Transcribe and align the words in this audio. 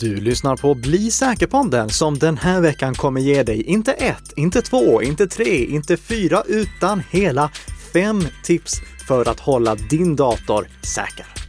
Du 0.00 0.16
lyssnar 0.16 0.56
på 0.56 0.74
Bli 0.74 1.10
säker-podden 1.10 1.88
som 1.88 2.18
den 2.18 2.36
här 2.38 2.60
veckan 2.60 2.94
kommer 2.94 3.20
ge 3.20 3.42
dig 3.42 3.62
inte 3.62 3.92
ett, 3.92 4.32
inte 4.36 4.62
två, 4.62 5.02
inte 5.02 5.26
tre, 5.26 5.64
inte 5.66 5.96
fyra, 5.96 6.42
utan 6.46 7.02
hela 7.10 7.50
fem 7.92 8.24
tips 8.42 8.80
för 9.08 9.28
att 9.28 9.40
hålla 9.40 9.74
din 9.74 10.16
dator 10.16 10.68
säker. 10.82 11.39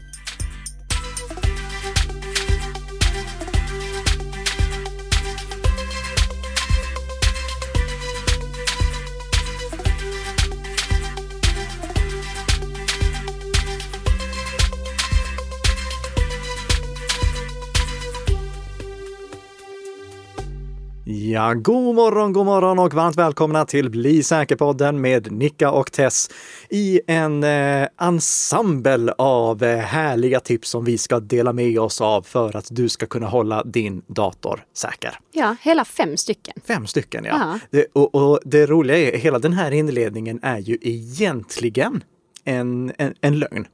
Ja, 21.42 21.54
god 21.54 21.96
morgon, 21.96 22.34
god 22.34 22.46
morgon 22.46 22.80
och 22.80 22.94
varmt 22.94 23.16
välkomna 23.16 23.66
till 23.66 23.90
Bli 23.90 24.24
säker-podden 24.24 25.02
med 25.02 25.32
Nicka 25.32 25.72
och 25.72 25.92
Tess 25.92 26.30
i 26.70 27.02
en 27.08 27.44
eh, 27.44 27.88
ensemble 28.02 29.14
av 29.18 29.64
eh, 29.64 29.78
härliga 29.78 30.40
tips 30.40 30.70
som 30.70 30.86
vi 30.86 30.98
ska 30.98 31.20
dela 31.20 31.54
med 31.54 31.80
oss 31.80 32.02
av 32.02 32.22
för 32.22 32.56
att 32.56 32.68
du 32.72 32.90
ska 32.90 33.06
kunna 33.06 33.28
hålla 33.28 33.64
din 33.64 34.02
dator 34.08 34.64
säker. 34.74 35.20
Ja, 35.32 35.56
hela 35.62 35.86
fem 35.86 36.18
stycken. 36.18 36.54
Fem 36.68 36.88
stycken, 36.88 37.26
ja. 37.26 37.38
Ja. 37.40 37.60
Det, 37.70 37.86
och, 37.94 38.16
och 38.16 38.40
det 38.46 38.66
roliga 38.66 38.98
är, 38.98 39.18
hela 39.18 39.40
den 39.40 39.54
här 39.54 39.72
inledningen 39.72 40.40
är 40.44 40.60
ju 40.60 40.78
egentligen 40.82 42.04
en, 42.44 42.92
en, 42.98 43.16
en 43.22 43.40
lögn. 43.40 43.66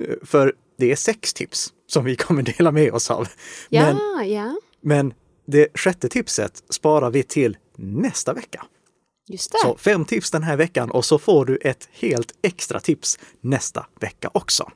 Eh, 0.00 0.14
För 0.22 0.52
det 0.78 0.92
är 0.92 0.96
sex 0.96 1.34
tips 1.34 1.72
som 1.86 2.04
vi 2.04 2.16
kommer 2.16 2.42
dela 2.42 2.72
med 2.72 2.92
oss 2.92 3.10
av. 3.10 3.28
Ja, 3.68 3.82
Men, 3.82 4.30
ja, 4.30 4.54
men 4.80 5.14
det 5.46 5.68
sjätte 5.74 6.08
tipset 6.08 6.62
sparar 6.70 7.10
vi 7.10 7.22
till 7.22 7.56
nästa 7.76 8.32
vecka. 8.32 8.64
Så 9.62 9.76
fem 9.76 10.04
tips 10.04 10.30
den 10.30 10.42
här 10.42 10.56
veckan 10.56 10.90
och 10.90 11.04
så 11.04 11.18
får 11.18 11.44
du 11.44 11.56
ett 11.56 11.88
helt 11.92 12.32
extra 12.42 12.80
tips 12.80 13.18
nästa 13.40 13.86
vecka 14.00 14.30
också. 14.34 14.70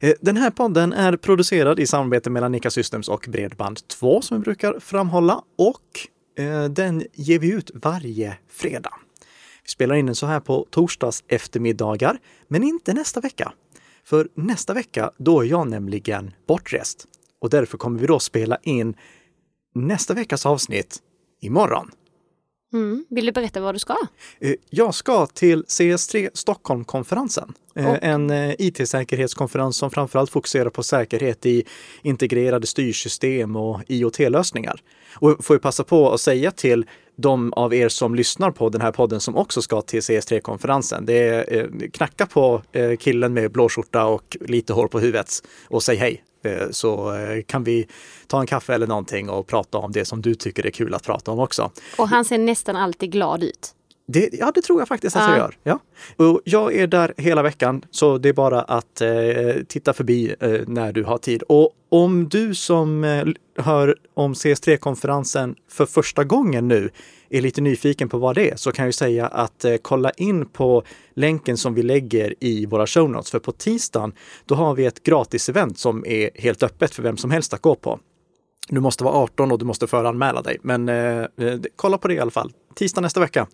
Eh, 0.00 0.14
Den 0.20 0.36
här 0.36 0.50
podden 0.50 0.92
är 0.92 1.16
producerad 1.16 1.80
i 1.80 1.86
samarbete 1.86 2.30
mellan 2.30 2.52
Nika 2.52 2.70
Systems 2.70 3.08
och 3.08 3.26
Bredband2 3.26 4.20
som 4.20 4.36
vi 4.38 4.44
brukar 4.44 4.80
framhålla 4.80 5.42
och 5.58 6.08
eh, 6.38 6.64
den 6.64 7.04
ger 7.12 7.38
vi 7.38 7.52
ut 7.52 7.70
varje 7.74 8.36
fredag. 8.48 8.94
Vi 9.62 9.68
spelar 9.68 9.94
in 9.94 10.06
den 10.06 10.14
så 10.14 10.26
här 10.26 10.40
på 10.40 10.66
torsdags 10.70 11.24
eftermiddagar, 11.28 12.18
men 12.48 12.62
inte 12.62 12.92
nästa 12.92 13.20
vecka. 13.20 13.52
För 14.04 14.28
nästa 14.34 14.74
vecka, 14.74 15.10
då 15.18 15.40
är 15.40 15.44
jag 15.44 15.70
nämligen 15.70 16.30
bortrest 16.46 17.06
och 17.40 17.50
därför 17.50 17.78
kommer 17.78 18.00
vi 18.00 18.06
då 18.06 18.18
spela 18.18 18.58
in 18.62 18.94
nästa 19.74 20.14
veckas 20.14 20.46
avsnitt 20.46 20.98
imorgon. 21.40 21.90
Mm. 22.72 23.04
Vill 23.10 23.26
du 23.26 23.32
berätta 23.32 23.60
vad 23.60 23.74
du 23.74 23.78
ska? 23.78 23.96
Eh, 24.40 24.54
Jag 24.70 24.94
ska 24.94 25.26
till 25.26 25.64
CS3 25.68 26.30
Stockholm-konferensen. 26.34 27.52
Och- 27.74 27.98
En 28.02 28.30
eh, 28.30 28.54
IT-säkerhetskonferens 28.58 29.76
som 29.76 29.90
framförallt 29.90 30.30
fokuserar 30.30 30.70
på 30.70 30.82
säkerhet 30.82 31.46
i 31.46 31.64
integrerade 32.02 32.66
styrsystem 32.66 33.56
och 33.56 33.80
IoT-lösningar. 33.88 34.80
Och 35.14 35.44
får 35.44 35.56
ju 35.56 35.60
passa 35.60 35.84
på 35.84 36.12
att 36.12 36.20
säga 36.20 36.50
till 36.50 36.86
de 37.16 37.52
av 37.52 37.74
er 37.74 37.88
som 37.88 38.14
lyssnar 38.14 38.50
på 38.50 38.68
den 38.68 38.80
här 38.80 38.92
podden 38.92 39.20
som 39.20 39.36
också 39.36 39.62
ska 39.62 39.82
till 39.82 40.00
CS3-konferensen. 40.00 41.06
Det 41.06 41.18
är 41.18 41.88
knacka 41.92 42.26
på 42.26 42.62
killen 42.98 43.34
med 43.34 43.52
blå 43.52 43.68
skjorta 43.68 44.04
och 44.06 44.36
lite 44.40 44.72
hår 44.72 44.88
på 44.88 45.00
huvudet 45.00 45.28
och 45.68 45.82
säg 45.82 45.96
hej. 45.96 46.24
Eh, 46.42 46.70
så 46.70 47.14
eh, 47.14 47.42
kan 47.42 47.64
vi 47.64 47.86
ta 48.26 48.40
en 48.40 48.46
kaffe 48.46 48.74
eller 48.74 48.86
någonting 48.86 49.30
och 49.30 49.46
prata 49.46 49.78
om 49.78 49.92
det 49.92 50.04
som 50.04 50.22
du 50.22 50.34
tycker 50.34 50.66
är 50.66 50.70
kul 50.70 50.94
att 50.94 51.02
prata 51.02 51.30
om 51.30 51.38
också. 51.38 51.70
Och 51.98 52.08
han 52.08 52.24
ser 52.24 52.38
nästan 52.38 52.76
alltid 52.76 53.12
glad 53.12 53.42
ut. 53.42 53.74
Det, 54.12 54.28
ja, 54.32 54.52
det 54.54 54.62
tror 54.62 54.80
jag 54.80 54.88
faktiskt 54.88 55.16
att 55.16 55.22
Ja. 55.22 55.30
jag 55.30 55.38
gör. 55.38 55.56
Ja. 55.62 55.78
Och 56.16 56.40
jag 56.44 56.74
är 56.74 56.86
där 56.86 57.14
hela 57.16 57.42
veckan, 57.42 57.82
så 57.90 58.18
det 58.18 58.28
är 58.28 58.32
bara 58.32 58.62
att 58.62 59.00
eh, 59.00 59.10
titta 59.68 59.92
förbi 59.92 60.34
eh, 60.40 60.50
när 60.66 60.92
du 60.92 61.04
har 61.04 61.18
tid. 61.18 61.42
Och 61.42 61.70
om 61.88 62.28
du 62.28 62.54
som 62.54 63.04
eh, 63.04 63.24
hör 63.56 63.96
om 64.14 64.32
CS3-konferensen 64.34 65.54
för 65.70 65.86
första 65.86 66.24
gången 66.24 66.68
nu 66.68 66.90
är 67.30 67.40
lite 67.40 67.60
nyfiken 67.60 68.08
på 68.08 68.18
vad 68.18 68.34
det 68.34 68.50
är, 68.50 68.56
så 68.56 68.72
kan 68.72 68.82
jag 68.82 68.88
ju 68.88 68.92
säga 68.92 69.26
att 69.26 69.64
eh, 69.64 69.74
kolla 69.82 70.10
in 70.10 70.46
på 70.46 70.82
länken 71.14 71.56
som 71.56 71.74
vi 71.74 71.82
lägger 71.82 72.34
i 72.40 72.66
våra 72.66 72.86
show 72.86 73.10
notes. 73.10 73.30
För 73.30 73.38
på 73.38 73.52
tisdagen, 73.52 74.12
då 74.46 74.54
har 74.54 74.74
vi 74.74 74.86
ett 74.86 75.02
gratis-event 75.02 75.74
som 75.78 76.04
är 76.06 76.30
helt 76.34 76.62
öppet 76.62 76.94
för 76.94 77.02
vem 77.02 77.16
som 77.16 77.30
helst 77.30 77.54
att 77.54 77.62
gå 77.62 77.74
på. 77.74 78.00
Du 78.70 78.80
måste 78.80 79.04
vara 79.04 79.14
18 79.14 79.52
och 79.52 79.58
du 79.58 79.64
måste 79.64 79.86
föranmäla 79.86 80.42
dig. 80.42 80.56
Men 80.62 80.88
eh, 80.88 80.96
eh, 80.96 81.60
kolla 81.76 81.98
på 81.98 82.08
det 82.08 82.14
i 82.14 82.18
alla 82.20 82.30
fall. 82.30 82.52
Tisdag 82.74 83.00
nästa 83.00 83.20
vecka 83.20 83.46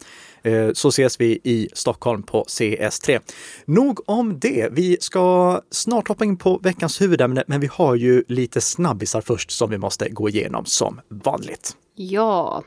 eh, 0.43 0.69
så 0.73 0.89
ses 0.89 1.21
vi 1.21 1.41
i 1.45 1.69
Stockholm 1.73 2.23
på 2.23 2.45
CS3. 2.49 3.21
Nog 3.65 4.01
om 4.07 4.39
det. 4.41 4.69
Vi 4.73 4.97
ska 5.01 5.61
snart 5.71 6.09
hoppa 6.09 6.25
in 6.25 6.37
på 6.37 6.59
veckans 6.63 7.01
huvudämne, 7.01 7.45
men 7.47 7.61
vi 7.61 7.69
har 7.73 7.95
ju 7.95 8.25
lite 8.29 8.61
snabbisar 8.61 9.21
först 9.21 9.51
som 9.51 9.71
vi 9.71 9.79
måste 9.79 10.09
gå 10.09 10.29
igenom 10.29 10.65
som 10.65 11.01
vanligt. 11.09 11.77
Ja, 11.95 12.63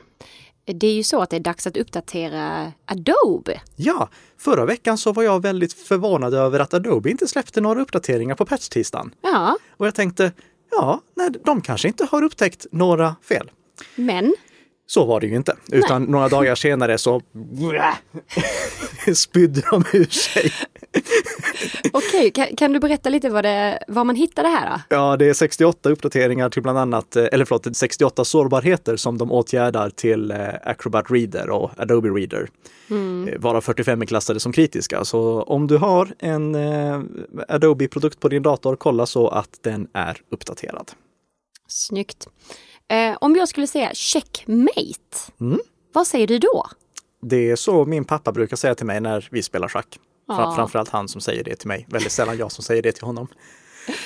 det 0.64 0.86
är 0.86 0.94
ju 0.94 1.02
så 1.02 1.22
att 1.22 1.30
det 1.30 1.36
är 1.36 1.40
dags 1.40 1.66
att 1.66 1.76
uppdatera 1.76 2.72
Adobe. 2.84 3.60
Ja, 3.76 4.08
förra 4.38 4.64
veckan 4.64 4.98
så 4.98 5.12
var 5.12 5.22
jag 5.22 5.42
väldigt 5.42 5.72
förvånad 5.72 6.34
över 6.34 6.60
att 6.60 6.74
Adobe 6.74 7.10
inte 7.10 7.26
släppte 7.26 7.60
några 7.60 7.82
uppdateringar 7.82 8.34
på 8.34 8.46
patch-tisdagen. 8.46 9.10
Ja, 9.22 9.56
Och 9.76 9.86
jag 9.86 9.94
tänkte, 9.94 10.32
ja, 10.70 11.00
nej, 11.16 11.30
de 11.44 11.60
kanske 11.60 11.88
inte 11.88 12.04
har 12.10 12.22
upptäckt 12.22 12.66
några 12.72 13.16
fel. 13.28 13.50
men 13.94 14.34
Så 14.86 15.04
var 15.04 15.20
det 15.20 15.26
ju 15.26 15.36
inte, 15.36 15.56
utan 15.72 16.02
några 16.04 16.28
dagar 16.28 16.54
senare 16.54 16.98
så 16.98 17.22
spydde 19.14 19.60
de 19.70 19.84
ur 19.92 20.04
sig. 20.04 20.52
okej, 21.92 22.30
kan, 22.30 22.56
kan 22.56 22.72
du 22.72 22.80
berätta 22.80 23.08
lite 23.08 23.28
vad, 23.28 23.44
det, 23.44 23.84
vad 23.88 24.06
man 24.06 24.16
hittade 24.16 24.48
här 24.48 24.70
då? 24.70 24.96
Ja, 24.96 25.16
det 25.16 25.28
är 25.28 25.34
68 25.34 25.90
uppdateringar 25.90 26.50
till 26.50 26.62
bland 26.62 26.78
annat, 26.78 27.16
eh, 27.16 27.26
eller 27.32 27.44
förlåt, 27.44 27.76
68 27.76 28.24
sårbarheter 28.24 28.96
som 28.96 29.18
de 29.18 29.32
åtgärdar 29.32 29.90
till 29.90 30.30
eh, 30.30 30.38
Acrobat 30.62 31.10
Reader 31.10 31.50
och 31.50 31.70
Adobe 31.76 32.08
Reader. 32.08 32.48
Eh, 32.90 33.40
Varav 33.40 33.60
45 33.60 34.02
är 34.02 34.06
klassade 34.06 34.40
som 34.40 34.52
kritiska. 34.52 35.04
Så 35.04 35.42
om 35.42 35.66
du 35.66 35.76
har 35.76 36.14
en 36.18 36.56
Adobe-produkt 37.48 38.20
på 38.20 38.28
din 38.28 38.42
dator, 38.42 38.76
kolla 38.76 39.06
så 39.06 39.28
att 39.28 39.58
den 39.62 39.88
är 39.92 40.20
uppdaterad. 40.30 40.90
Snyggt. 41.68 42.28
Eh, 42.88 43.16
om 43.20 43.36
jag 43.36 43.48
skulle 43.48 43.66
säga 43.66 43.90
checkmate, 43.94 45.32
vad 45.92 46.06
säger 46.06 46.26
du 46.26 46.38
då? 46.38 46.66
Det 47.22 47.50
är 47.50 47.56
så 47.56 47.84
min 47.84 48.04
pappa 48.04 48.32
brukar 48.32 48.56
säga 48.56 48.74
till 48.74 48.86
mig 48.86 49.00
när 49.00 49.28
vi 49.30 49.42
spelar 49.42 49.68
schack. 49.68 49.98
Ja. 50.38 50.52
Framförallt 50.56 50.88
han 50.88 51.08
som 51.08 51.20
säger 51.20 51.44
det 51.44 51.56
till 51.56 51.68
mig. 51.68 51.86
Väldigt 51.90 52.12
sällan 52.12 52.36
jag 52.38 52.52
som 52.52 52.64
säger 52.64 52.82
det 52.82 52.92
till 52.92 53.04
honom. 53.04 53.28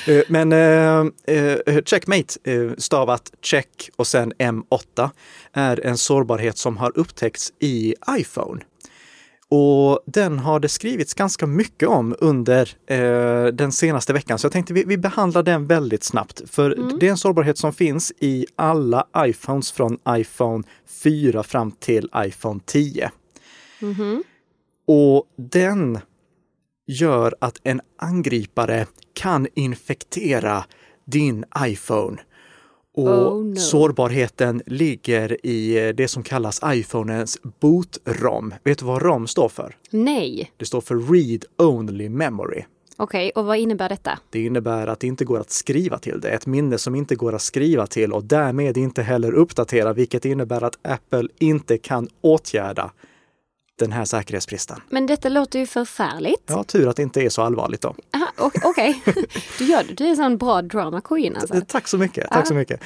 Eh, 0.06 0.22
Men 0.28 0.52
eh, 0.52 1.36
eh, 1.36 1.82
checkmate, 1.84 2.34
eh, 2.44 2.70
stavat 2.78 3.32
check 3.42 3.90
och 3.96 4.06
sen 4.06 4.32
M8, 4.32 5.10
är 5.52 5.86
en 5.86 5.98
sårbarhet 5.98 6.58
som 6.58 6.76
har 6.76 6.98
upptäckts 6.98 7.52
i 7.58 7.94
iPhone. 8.10 8.62
Och 9.48 10.00
den 10.06 10.38
har 10.38 10.60
det 10.60 10.68
skrivits 10.68 11.14
ganska 11.14 11.46
mycket 11.46 11.88
om 11.88 12.14
under 12.18 12.70
eh, 12.86 13.46
den 13.46 13.72
senaste 13.72 14.12
veckan, 14.12 14.38
så 14.38 14.44
jag 14.44 14.52
tänkte 14.52 14.72
vi, 14.74 14.84
vi 14.84 14.98
behandlar 14.98 15.42
den 15.42 15.66
väldigt 15.66 16.04
snabbt. 16.04 16.42
För 16.50 16.70
det 17.00 17.06
är 17.06 17.10
en 17.10 17.16
sårbarhet 17.16 17.58
som 17.58 17.72
finns 17.72 18.12
i 18.20 18.46
alla 18.56 19.06
iPhones 19.18 19.72
från 19.72 19.98
iPhone 20.08 20.64
4 21.02 21.42
fram 21.42 21.70
till 21.70 22.08
iPhone 22.16 22.60
10. 22.66 23.10
Och 24.86 25.24
den 25.36 25.98
gör 26.86 27.34
att 27.38 27.60
en 27.64 27.80
angripare 27.98 28.86
kan 29.12 29.46
infektera 29.54 30.64
din 31.04 31.44
iPhone. 31.58 32.16
Och 32.96 33.32
Oh, 33.32 33.44
no. 33.44 33.56
sårbarheten 33.56 34.62
ligger 34.66 35.46
i 35.46 35.92
det 35.92 36.08
som 36.08 36.22
kallas 36.22 36.60
iPhonens 36.64 37.38
boot-ROM. 37.60 38.54
Vet 38.64 38.78
du 38.78 38.84
vad 38.84 39.02
ROM 39.02 39.26
står 39.26 39.48
för? 39.48 39.76
Nej. 39.90 40.52
Det 40.56 40.64
står 40.64 40.80
för 40.80 41.12
Read 41.12 41.44
Only 41.58 42.08
Memory. 42.08 42.62
Okej, 42.96 43.30
och 43.34 43.44
vad 43.44 43.58
innebär 43.58 43.88
detta? 43.88 44.18
Det 44.30 44.44
innebär 44.44 44.86
att 44.86 45.00
det 45.00 45.06
inte 45.06 45.24
går 45.24 45.40
att 45.40 45.50
skriva 45.50 45.98
till 45.98 46.20
det. 46.20 46.28
Ett 46.28 46.46
minne 46.46 46.78
som 46.78 46.94
inte 46.94 47.14
går 47.14 47.34
att 47.34 47.42
skriva 47.42 47.86
till 47.86 48.12
och 48.12 48.24
därmed 48.24 48.76
inte 48.76 49.02
heller 49.02 49.32
uppdatera, 49.32 49.92
vilket 49.92 50.24
innebär 50.24 50.64
att 50.64 50.78
Apple 50.82 51.28
inte 51.38 51.78
kan 51.78 52.08
åtgärda 52.20 52.90
den 53.78 53.92
här 53.92 54.04
säkerhetsbristen. 54.04 54.80
Men 54.90 55.06
detta 55.06 55.28
låter 55.28 55.58
ju 55.58 55.66
förfärligt. 55.66 56.42
Ja, 56.46 56.64
tur 56.64 56.88
att 56.88 56.96
det 56.96 57.02
inte 57.02 57.20
är 57.22 57.28
så 57.28 57.42
allvarligt 57.42 57.80
då. 57.80 57.94
Aha, 58.14 58.50
Okej, 58.62 59.02
du 59.58 59.64
gör 59.64 59.84
det. 59.88 59.94
Du 59.94 60.04
är 60.04 60.08
en 60.08 60.16
sån 60.16 60.38
bra 60.38 60.62
drama 60.62 61.00
queen 61.00 61.36
alltså. 61.36 61.60
Tack 61.68 61.88
så 61.88 61.98
mycket. 61.98 62.30
Tack 62.30 62.48
så 62.48 62.54
mycket. 62.54 62.80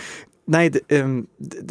Nej, 0.46 0.70
det, 0.70 0.80
ehm, 0.96 1.26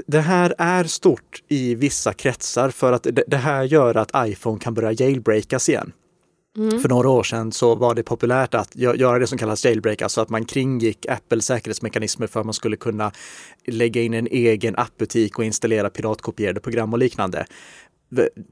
det- 0.07 0.19
här 0.19 0.55
är 0.57 0.83
stort 0.83 1.43
i 1.47 1.75
vissa 1.75 2.13
kretsar 2.13 2.69
för 2.69 2.91
att 2.93 3.07
det, 3.27 3.37
här 3.37 3.63
gör 3.63 3.95
att 3.97 4.11
iPhone 4.15 4.59
kan 4.59 4.73
börja 4.73 4.91
jailbreakas 4.91 5.69
igen. 5.69 5.91
För 6.81 6.89
några 6.89 7.09
år 7.09 7.23
sedan 7.23 7.51
så 7.51 7.75
var 7.75 7.95
det 7.95 8.03
populärt 8.03 8.53
att 8.53 8.75
göra 8.75 9.19
det 9.19 9.27
som 9.27 9.37
kallas 9.37 9.65
jailbreak, 9.65 10.01
alltså 10.01 10.21
att 10.21 10.29
man 10.29 10.45
kringgick 10.45 11.05
Apples 11.09 11.45
säkerhetsmekanismer 11.45 12.27
för 12.27 12.39
att 12.39 12.45
man 12.45 12.53
skulle 12.53 12.77
kunna 12.77 13.11
lägga 13.67 14.01
in 14.01 14.13
en 14.13 14.27
egen 14.27 14.75
appbutik 14.75 15.39
och 15.39 15.45
installera 15.45 15.89
piratkopierade 15.89 16.59
program 16.59 16.93
och 16.93 16.99
liknande. 16.99 17.45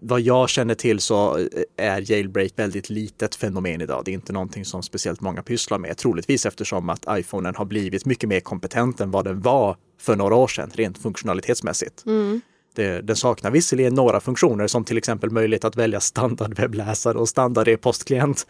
Vad 0.01 0.21
jag 0.21 0.49
känner 0.49 0.75
till 0.75 0.99
så 0.99 1.37
eh, 1.37 1.45
är 1.77 2.11
jailbreak 2.11 2.51
väldigt 2.55 2.89
litet 2.89 3.35
fenomen 3.35 3.81
idag. 3.81 4.01
Det 4.05 4.11
är 4.11 4.13
inte 4.13 4.33
någonting 4.33 4.65
som 4.65 4.83
speciellt 4.83 5.21
många 5.21 5.43
pysslar 5.43 5.77
med, 5.77 5.97
troligtvis 5.97 6.45
eftersom 6.45 6.89
att 6.89 7.05
iPhonen 7.09 7.55
har 7.55 7.65
blivit 7.65 8.05
mycket 8.05 8.29
mer 8.29 8.39
kompetent 8.39 9.01
än 9.01 9.11
vad 9.11 9.25
den 9.25 9.41
var 9.41 9.77
för 10.01 10.15
några 10.15 10.35
år 10.35 10.47
sedan, 10.47 10.71
rent 10.73 10.97
funktionalitetsmässigt. 10.97 12.05
Mm. 12.05 12.41
Det, 12.75 13.01
den 13.01 13.15
saknar 13.15 13.51
visserligen 13.51 13.93
några 13.93 14.19
funktioner 14.19 14.67
som 14.67 14.83
till 14.83 14.97
exempel 14.97 15.29
möjlighet 15.29 15.65
att 15.65 15.75
välja 15.75 15.99
standardwebbläsare 15.99 17.17
och 17.17 17.29
standard 17.29 17.67
e-postklient. 17.67 18.47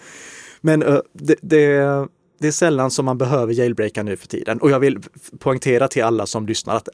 Men 0.61 0.83
uh, 0.83 0.99
det, 1.13 1.35
det, 1.41 1.77
det, 2.39 2.47
är 2.47 2.51
sällan 2.51 2.91
som 2.91 3.05
man 3.05 3.17
behöver 3.17 3.53
jailbreaka 3.53 4.03
nu 4.03 4.17
för 4.17 4.27
tiden. 4.27 4.59
Och 4.59 4.71
jag 4.71 4.79
vill 4.79 4.99
poängtera 5.39 5.87
till 5.87 6.03
alla 6.03 6.25
som 6.25 6.47
lyssnar 6.47 6.75
att 6.75 6.89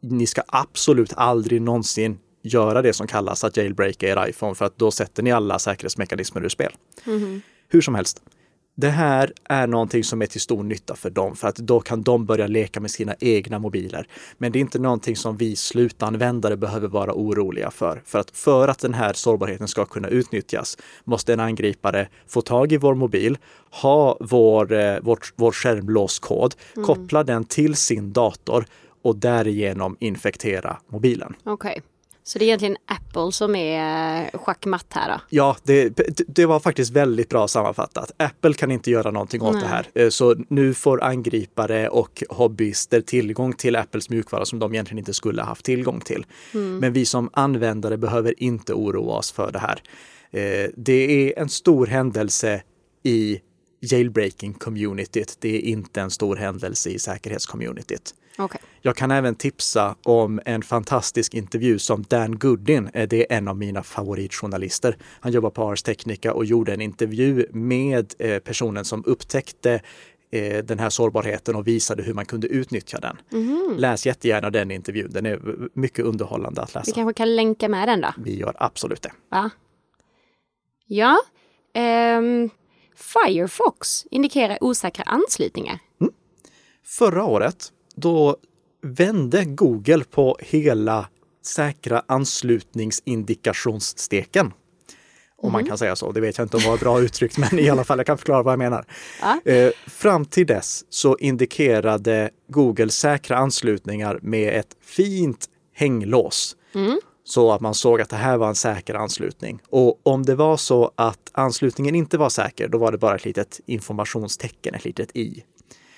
ni 0.00 0.26
ska 0.26 0.42
absolut 0.46 1.12
aldrig 1.16 1.62
någonsin 1.62 2.18
göra 2.42 2.82
det 2.82 2.92
som 2.92 3.06
kallas 3.06 3.44
att 3.44 3.56
jailbreaka 3.56 4.08
er 4.08 4.28
iPhone 4.28 4.54
för 4.54 4.64
att 4.64 4.78
då 4.78 4.90
sätter 4.90 5.22
ni 5.22 5.32
alla 5.32 5.58
säkerhetsmekanismer 5.58 6.44
ur 6.44 6.48
spel. 6.48 6.72
Mm. 7.06 7.40
Hur 7.68 7.80
som 7.80 7.94
helst, 7.94 8.22
det 8.80 8.90
här 8.90 9.32
är 9.44 9.66
någonting 9.66 10.04
som 10.04 10.22
är 10.22 10.26
till 10.26 10.40
stor 10.40 10.62
nytta 10.62 10.96
för 10.96 11.10
dem 11.10 11.36
för 11.36 11.48
att 11.48 11.56
då 11.56 11.80
kan 11.80 12.02
de 12.02 12.26
börja 12.26 12.46
leka 12.46 12.80
med 12.80 12.90
sina 12.90 13.14
egna 13.20 13.58
mobiler. 13.58 14.08
Men 14.38 14.52
det 14.52 14.58
är 14.58 14.60
inte 14.60 14.78
någonting 14.78 15.16
som 15.16 15.36
vi 15.36 15.56
slutanvändare 15.56 16.56
behöver 16.56 16.88
vara 16.88 17.12
oroliga 17.14 17.70
för. 17.70 18.02
För 18.04 18.18
att 18.18 18.30
för 18.30 18.68
att 18.68 18.78
den 18.78 18.94
här 18.94 19.12
sårbarheten 19.12 19.68
ska 19.68 19.84
kunna 19.84 20.08
utnyttjas 20.08 20.78
måste 21.04 21.32
en 21.32 21.40
angripare 21.40 22.08
få 22.26 22.40
tag 22.40 22.72
i 22.72 22.76
vår 22.76 22.94
mobil, 22.94 23.38
ha 23.82 24.16
vår, 24.20 24.72
eh, 24.72 24.98
vår, 25.02 25.18
vår 25.36 25.52
skärmlåskod, 25.52 26.54
mm. 26.76 26.86
koppla 26.86 27.24
den 27.24 27.44
till 27.44 27.74
sin 27.74 28.12
dator 28.12 28.66
och 29.02 29.16
därigenom 29.16 29.96
infektera 30.00 30.76
mobilen. 30.88 31.34
Okay. 31.44 31.80
Så 32.28 32.38
det 32.38 32.44
är 32.44 32.46
egentligen 32.46 32.76
Apple 32.86 33.32
som 33.32 33.54
är 33.56 34.38
schackmatt 34.38 34.86
här 34.90 35.08
då? 35.08 35.20
Ja, 35.28 35.56
det, 35.62 36.00
det 36.26 36.46
var 36.46 36.60
faktiskt 36.60 36.90
väldigt 36.90 37.28
bra 37.28 37.48
sammanfattat. 37.48 38.12
Apple 38.16 38.54
kan 38.54 38.70
inte 38.70 38.90
göra 38.90 39.10
någonting 39.10 39.42
åt 39.42 39.54
Nej. 39.54 39.62
det 39.62 39.68
här. 39.68 39.86
Eh, 39.94 40.08
så 40.08 40.36
nu 40.48 40.74
får 40.74 41.04
angripare 41.04 41.88
och 41.88 42.22
hobbyister 42.28 43.00
tillgång 43.00 43.52
till 43.52 43.76
Apples 43.76 44.10
mjukvara 44.10 44.44
som 44.44 44.58
de 44.58 44.74
egentligen 44.74 44.98
inte 44.98 45.14
skulle 45.14 45.42
haft 45.42 45.64
tillgång 45.64 46.00
till. 46.00 46.26
Mm. 46.54 46.78
Men 46.78 46.92
vi 46.92 47.04
som 47.04 47.30
användare 47.32 47.96
behöver 47.96 48.42
inte 48.42 48.74
oroa 48.74 49.14
oss 49.14 49.32
för 49.32 49.52
det 49.52 49.58
här. 49.58 49.82
Eh, 50.30 50.70
det 50.76 51.28
är 51.28 51.42
en 51.42 51.48
stor 51.48 51.86
händelse 51.86 52.62
i 53.02 53.40
jailbreaking-communityt. 53.80 55.36
Det 55.40 55.56
är 55.56 55.60
inte 55.60 56.00
en 56.00 56.10
stor 56.10 56.36
händelse 56.36 56.90
i 56.90 56.98
säkerhetscommunityt. 56.98 58.14
Okay. 58.38 58.60
Jag 58.82 58.96
kan 58.96 59.10
även 59.10 59.34
tipsa 59.34 59.96
om 60.02 60.40
en 60.44 60.62
fantastisk 60.62 61.34
intervju 61.34 61.78
som 61.78 62.02
Dan 62.02 62.38
Goodin, 62.38 62.90
eh, 62.94 63.08
det 63.08 63.32
är 63.32 63.36
en 63.36 63.48
av 63.48 63.56
mina 63.56 63.82
favoritjournalister. 63.82 64.96
Han 65.20 65.32
jobbar 65.32 65.50
på 65.50 65.62
Ars 65.62 65.82
Technica 65.82 66.32
och 66.32 66.44
gjorde 66.44 66.74
en 66.74 66.80
intervju 66.80 67.46
med 67.50 68.14
eh, 68.18 68.38
personen 68.38 68.84
som 68.84 69.04
upptäckte 69.06 69.80
eh, 70.30 70.64
den 70.64 70.78
här 70.78 70.90
sårbarheten 70.90 71.56
och 71.56 71.66
visade 71.66 72.02
hur 72.02 72.14
man 72.14 72.26
kunde 72.26 72.46
utnyttja 72.46 72.98
den. 73.00 73.16
Mm. 73.32 73.74
Läs 73.78 74.06
jättegärna 74.06 74.50
den 74.50 74.70
intervjun, 74.70 75.10
den 75.10 75.26
är 75.26 75.40
mycket 75.72 76.04
underhållande 76.04 76.62
att 76.62 76.74
läsa. 76.74 76.84
Vi 76.86 76.92
kanske 76.92 77.14
kan 77.14 77.36
länka 77.36 77.68
med 77.68 77.88
den 77.88 78.00
då? 78.00 78.12
Vi 78.18 78.36
gör 78.36 78.56
absolut 78.58 79.02
det. 79.02 79.12
Va? 79.28 79.50
Ja, 80.86 81.18
um, 82.18 82.50
Firefox 82.96 84.04
indikerar 84.10 84.58
osäkra 84.60 85.04
anslutningar. 85.04 85.78
Mm. 86.00 86.12
Förra 86.84 87.24
året 87.24 87.72
då 88.00 88.36
vände 88.82 89.44
Google 89.44 90.04
på 90.10 90.36
hela 90.40 91.08
säkra 91.46 92.02
anslutningsindikationssteken. 92.06 94.52
Om 95.42 95.52
man 95.52 95.60
mhm. 95.60 95.68
kan 95.68 95.78
säga 95.78 95.96
så. 95.96 96.12
Det 96.12 96.20
vet 96.20 96.38
jag 96.38 96.44
inte 96.44 96.56
om 96.56 96.62
det 96.62 96.68
var 96.68 96.78
bra 96.78 97.00
uttryckt, 97.02 97.38
men 97.38 97.58
i 97.58 97.70
alla 97.70 97.84
fall, 97.84 97.98
jag 97.98 98.06
kan 98.06 98.18
förklara 98.18 98.42
vad 98.42 98.52
jag 98.52 98.58
menar. 98.58 98.84
Ja. 99.20 99.40
Eh, 99.52 99.72
fram 99.86 100.24
till 100.24 100.46
dess 100.46 100.84
så 100.88 101.16
indikerade 101.16 102.30
Google 102.48 102.90
säkra 102.90 103.36
anslutningar 103.36 104.18
med 104.22 104.58
ett 104.58 104.76
fint 104.80 105.46
hänglås. 105.74 106.56
Mm. 106.74 107.00
Så 107.24 107.52
att 107.52 107.60
man 107.60 107.74
såg 107.74 108.00
att 108.00 108.08
det 108.08 108.16
här 108.16 108.36
var 108.36 108.48
en 108.48 108.54
säker 108.54 108.94
anslutning. 108.94 109.60
Och 109.70 110.00
om 110.02 110.22
det 110.22 110.34
var 110.34 110.56
så 110.56 110.92
att 110.94 111.30
anslutningen 111.32 111.94
inte 111.94 112.18
var 112.18 112.28
säker, 112.28 112.68
då 112.68 112.78
var 112.78 112.92
det 112.92 112.98
bara 112.98 113.14
ett 113.14 113.24
litet 113.24 113.60
informationstecken, 113.66 114.74
ett 114.74 114.84
litet 114.84 115.16
i. 115.16 115.44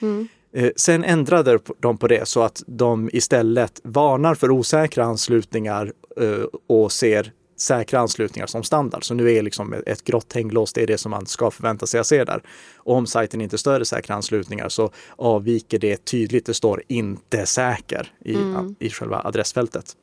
Mm. 0.01 0.29
Eh, 0.53 0.71
sen 0.77 1.05
ändrade 1.05 1.59
de 1.81 1.99
på 1.99 2.09
det 2.09 2.29
så 2.29 2.43
att 2.43 2.63
de 2.67 3.11
istället 3.13 3.81
varnar 3.85 4.35
för 4.35 4.51
osäkra 4.51 5.05
anslutningar 5.05 5.93
eh, 6.21 6.45
och 6.67 6.93
ser 6.93 7.33
säkra 7.61 8.01
anslutningar 8.01 8.47
som 8.47 8.63
standard. 8.63 9.05
Så 9.05 9.15
nu 9.15 9.33
är 9.33 9.43
liksom 9.43 9.75
ett 9.87 10.05
grått 10.05 10.33
hänglås, 10.33 10.73
det 10.73 10.83
är 10.83 10.87
det 10.87 10.99
som 10.99 11.11
man 11.11 11.27
ska 11.27 11.51
förvänta 11.51 11.87
sig 11.87 12.01
att 12.01 12.07
se 12.07 12.25
där. 12.25 12.43
Och 12.77 12.97
om 12.97 13.07
sajten 13.07 13.41
inte 13.41 13.59
stöder 13.59 13.85
säkra 13.85 14.15
anslutningar 14.15 14.69
så 14.69 14.91
avviker 15.17 15.79
det 15.79 16.05
tydligt. 16.05 16.47
Det 16.47 16.55
står 16.55 16.83
inte 16.89 17.47
säker 17.47 18.13
i, 18.25 18.35
mm. 18.35 18.75
i 18.79 18.91
själva 18.91 19.23
adressfältet. 19.25 19.97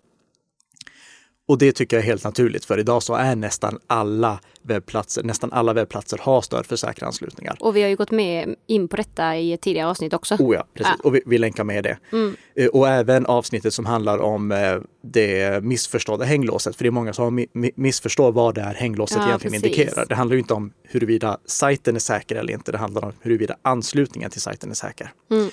Och 1.47 1.57
det 1.57 1.71
tycker 1.71 1.97
jag 1.97 2.03
är 2.03 2.07
helt 2.07 2.23
naturligt, 2.23 2.65
för 2.65 2.79
idag 2.79 3.03
så 3.03 3.15
är 3.15 3.35
nästan 3.35 3.79
alla 3.87 4.39
webbplatser, 4.61 5.23
nästan 5.23 5.53
alla 5.53 5.73
webbplatser 5.73 6.19
har 6.21 6.41
stöd 6.41 6.65
för 6.65 6.75
säkra 6.75 7.07
anslutningar. 7.07 7.57
Och 7.59 7.75
vi 7.75 7.81
har 7.81 7.89
ju 7.89 7.95
gått 7.95 8.11
med 8.11 8.55
in 8.67 8.87
på 8.87 8.95
detta 8.95 9.37
i 9.37 9.53
ett 9.53 9.61
tidigare 9.61 9.87
avsnitt 9.87 10.13
också. 10.13 10.35
Oh 10.35 10.55
ja, 10.55 10.67
precis. 10.73 10.93
Ja. 10.97 11.07
Och 11.09 11.15
vi, 11.15 11.21
vi 11.25 11.37
länkar 11.37 11.63
med 11.63 11.83
det. 11.83 11.97
Mm. 12.11 12.35
Eh, 12.55 12.67
och 12.67 12.87
även 12.87 13.25
avsnittet 13.25 13.73
som 13.73 13.85
handlar 13.85 14.17
om 14.17 14.51
eh, 14.51 14.77
det 15.03 15.63
missförstådda 15.63 16.25
hänglåset. 16.25 16.75
För 16.75 16.83
det 16.83 16.89
är 16.89 16.91
många 16.91 17.13
som 17.13 17.45
missförstår 17.75 18.31
vad 18.31 18.55
det 18.55 18.61
här 18.61 18.73
hänglåset 18.73 19.17
ja, 19.17 19.27
egentligen 19.27 19.61
precis. 19.61 19.77
indikerar. 19.77 20.05
Det 20.05 20.15
handlar 20.15 20.33
ju 20.33 20.39
inte 20.39 20.53
om 20.53 20.73
huruvida 20.83 21.37
sajten 21.45 21.95
är 21.95 21.99
säker 21.99 22.35
eller 22.35 22.53
inte. 22.53 22.71
Det 22.71 22.77
handlar 22.77 23.05
om 23.05 23.13
huruvida 23.21 23.55
anslutningen 23.61 24.31
till 24.31 24.41
sajten 24.41 24.71
är 24.71 24.75
säker. 24.75 25.11
Mm. 25.31 25.49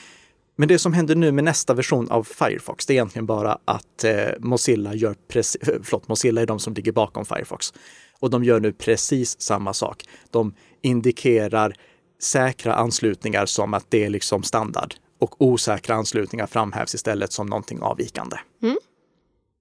Men 0.57 0.69
det 0.69 0.79
som 0.79 0.93
händer 0.93 1.15
nu 1.15 1.33
med 1.33 1.45
nästa 1.45 1.75
version 1.75 2.11
av 2.11 2.25
Firefox, 2.25 2.87
det 2.87 2.93
är 2.93 2.95
egentligen 2.95 3.27
bara 3.27 3.59
att 3.65 4.05
eh, 4.05 4.29
Mozilla 4.39 4.95
gör 4.95 5.15
precis, 5.29 5.61
förlåt, 5.83 6.09
Mozilla 6.09 6.43
är 6.43 6.47
de 6.47 6.59
som 6.59 6.75
ligger 6.75 6.93
bakom 6.93 7.25
Firefox. 7.25 7.73
Och 8.19 8.31
de 8.31 8.45
gör 8.45 8.61
nu 8.61 8.73
precis 8.73 9.41
samma 9.41 9.75
sak. 9.75 10.05
De 10.31 10.55
indikerar 10.83 11.77
säkra 12.23 12.75
anslutningar 12.75 13.47
som 13.47 13.75
att 13.75 13.87
det 13.89 14.05
är 14.05 14.11
liksom 14.11 14.43
standard 14.43 14.95
och 15.19 15.43
osäkra 15.43 15.95
anslutningar 15.95 16.47
framhävs 16.47 16.95
istället 16.95 17.33
som 17.33 17.47
någonting 17.47 17.83
avvikande. 17.83 18.37
Mm. 18.63 18.77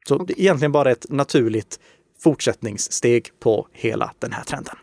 Så 0.08 0.16
okay. 0.16 0.26
det 0.26 0.34
är 0.34 0.44
egentligen 0.44 0.72
bara 0.72 0.92
ett 0.92 1.06
naturligt 1.10 1.80
fortsättningssteg 2.20 3.30
på 3.40 3.68
hela 3.72 4.14
den 4.20 4.32
här 4.32 4.44
trenden. 4.44 4.76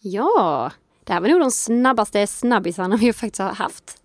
Ja, 0.00 0.72
det 1.04 1.12
här 1.12 1.20
var 1.20 1.28
nog 1.28 1.40
de 1.40 1.50
snabbaste 1.50 2.26
snabbisarna 2.26 2.96
vi 2.96 3.12
faktiskt 3.12 3.38
har 3.38 3.54
haft. 3.54 3.96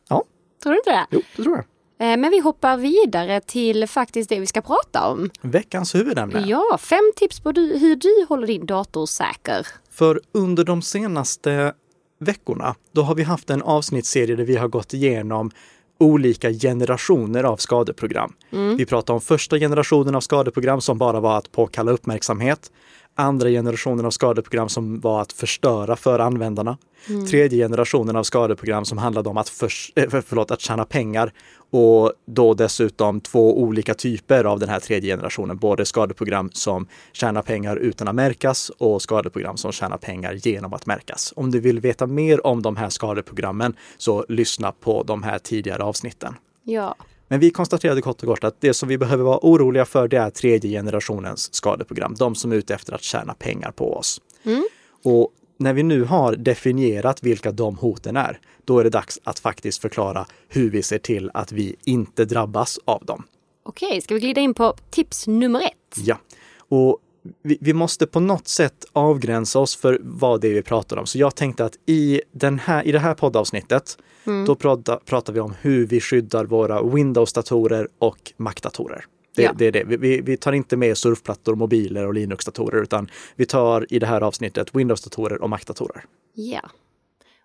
Tror 0.64 0.74
du 0.74 0.78
inte 0.78 0.92
det? 0.92 1.06
Jo, 1.12 1.22
det 1.36 1.44
tror 1.44 1.56
jag. 1.56 1.66
Eh, 2.12 2.18
men 2.18 2.32
vi 2.32 2.40
hoppar 2.40 2.78
vidare 2.78 3.42
till 3.42 3.88
faktiskt 3.88 4.30
det 4.30 4.40
vi 4.40 4.46
ska 4.46 4.62
prata 4.62 5.08
om. 5.08 5.30
Veckans 5.42 5.96
huvudämne. 5.96 6.44
Ja, 6.48 6.78
fem 6.82 7.12
tips 7.16 7.40
på 7.40 7.50
hur 7.52 7.96
du 7.96 8.26
håller 8.30 8.48
din 8.48 8.66
dator 8.66 9.06
säker. 9.06 9.68
För 9.92 10.22
under 10.32 10.64
de 10.64 10.82
senaste 10.82 11.74
veckorna, 12.20 12.76
då 12.92 13.02
har 13.02 13.16
vi 13.16 13.24
haft 13.24 13.50
en 13.50 13.62
avsnittsserie 13.62 14.36
där 14.36 14.44
vi 14.44 14.56
har 14.56 14.68
gått 14.68 14.94
igenom 14.94 15.52
olika 16.00 16.52
generationer 16.52 17.44
av 17.44 17.58
skadeprogram. 17.58 18.34
Mm. 18.52 18.78
Vi 18.78 18.86
pratar 18.86 19.14
om 19.14 19.22
första 19.22 19.60
generationen 19.60 20.16
av 20.16 20.22
skadeprogram 20.22 20.82
som 20.82 20.98
bara 20.98 21.20
var 21.20 21.38
att 21.38 21.52
påkalla 21.52 21.92
uppmärksamhet 21.92 22.72
andra 23.16 23.50
generationen 23.50 24.06
av 24.06 24.12
skadeprogram 24.12 24.70
som 24.70 25.00
var 25.00 25.22
att 25.22 25.34
förstöra 25.34 25.96
för 25.96 26.20
användarna. 26.20 26.78
Mm. 27.10 27.26
Tredje 27.26 27.64
generationen 27.64 28.16
av 28.16 28.24
skadeprogram 28.24 28.86
som 28.86 28.98
handlade 28.98 29.30
om 29.30 29.38
att, 29.38 29.50
för, 29.50 29.70
eh, 29.96 30.22
förlåt, 30.26 30.52
att 30.52 30.62
tjäna 30.62 30.86
pengar 30.86 31.34
och 31.70 32.14
då 32.26 32.54
dessutom 32.54 33.22
två 33.22 33.62
olika 33.62 33.94
typer 33.94 34.44
av 34.44 34.60
den 34.60 34.70
här 34.70 34.80
tredje 34.80 35.12
generationen. 35.12 35.58
Både 35.58 35.86
skadeprogram 35.86 36.50
som 36.54 36.88
tjänar 37.14 37.42
pengar 37.42 37.76
utan 37.76 38.08
att 38.08 38.16
märkas 38.16 38.70
och 38.70 39.02
skadeprogram 39.02 39.58
som 39.58 39.72
tjänar 39.72 39.98
pengar 39.98 40.34
genom 40.34 40.74
att 40.74 40.86
märkas. 40.86 41.34
Om 41.36 41.52
du 41.52 41.60
vill 41.60 41.80
veta 41.80 42.08
mer 42.08 42.48
om 42.48 42.62
de 42.62 42.78
här 42.78 42.90
skadeprogrammen 42.90 43.76
så 43.98 44.26
lyssna 44.30 44.72
på 44.72 45.04
de 45.04 45.24
här 45.24 45.40
tidigare 45.40 45.84
avsnitten. 45.84 46.36
Ja. 46.64 46.96
Men 47.34 47.40
vi 47.40 47.52
konstaterade 47.52 48.02
kort 48.02 48.22
och 48.22 48.28
gott 48.28 48.44
att 48.44 48.62
det 48.62 48.74
som 48.74 48.90
vi 48.90 48.98
behöver 48.98 49.24
vara 49.24 49.40
oroliga 49.42 49.86
för 49.86 50.08
det 50.08 50.18
är 50.18 50.30
tredje 50.30 50.72
generationens 50.72 51.54
skadeprogram. 51.54 52.16
De 52.20 52.36
som 52.36 52.52
är 52.52 52.56
ute 52.56 52.74
efter 52.74 52.94
att 52.94 53.04
tjäna 53.04 53.34
pengar 53.34 53.72
på 53.72 53.96
oss. 53.96 54.22
Mm. 54.44 54.64
Och 55.04 55.30
när 55.58 55.74
vi 55.74 55.84
nu 55.84 56.04
har 56.04 56.36
definierat 56.36 57.24
vilka 57.24 57.52
de 57.52 57.78
hoten 57.78 58.18
är, 58.18 58.40
då 58.66 58.80
är 58.80 58.84
det 58.84 58.90
dags 58.90 59.20
att 59.24 59.40
faktiskt 59.40 59.82
förklara 59.82 60.26
hur 60.48 60.70
vi 60.70 60.84
ser 60.84 60.98
till 60.98 61.32
att 61.34 61.52
vi 61.52 61.76
inte 61.84 62.26
drabbas 62.26 62.80
av 62.86 63.06
dem. 63.06 63.24
Okej, 63.64 64.02
ska 64.02 64.14
vi 64.14 64.20
glida 64.20 64.42
in 64.42 64.54
på 64.54 64.76
tips 64.90 65.28
nummer 65.28 65.62
ett? 65.62 65.98
Ja, 65.98 66.18
och 66.58 67.00
vi, 67.44 67.58
vi, 67.62 67.74
måste 67.74 68.08
på 68.08 68.20
något 68.20 68.48
sätt 68.48 68.86
avgränsa 68.94 69.60
oss 69.60 69.76
för 69.76 70.00
vad 70.04 70.42
det 70.42 70.48
är 70.48 70.54
vi 70.54 70.62
pratar 70.62 70.98
om. 70.98 71.06
Så 71.06 71.18
jag 71.18 71.36
tänkte 71.36 71.66
att 71.66 71.78
i, 71.86 72.22
den 72.32 72.60
här, 72.60 72.88
i 72.88 72.92
det 72.92 73.00
här 73.00 73.14
poddavsnittet, 73.14 73.98
mm. 74.26 74.46
då 74.46 74.56
pratar, 74.56 74.98
pratar 74.98 75.34
vi 75.34 75.40
om 75.40 75.54
hur 75.62 75.88
vi 75.88 76.00
skyddar 76.00 76.46
våra 76.46 76.84
Windows-datorer 76.84 77.88
och 78.00 78.34
Mac-datorer. 78.38 79.06
Det, 79.36 79.42
ja. 79.42 79.54
det, 79.58 79.66
är 79.66 79.72
det. 79.72 79.84
Vi, 79.84 80.22
vi, 80.22 80.38
tar 80.38 80.54
inte 80.54 80.78
med 80.78 80.98
surfplattor, 80.98 81.56
mobiler 81.56 82.08
och 82.08 82.14
Linux-datorer, 82.14 82.82
utan 82.82 83.10
vi 83.36 83.46
tar 83.46 83.94
i 83.94 84.00
det 84.00 84.06
här 84.06 84.22
avsnittet 84.22 84.76
Windows-datorer 84.76 85.42
och 85.42 85.50
Mac-datorer. 85.50 86.06
Ja. 86.34 86.70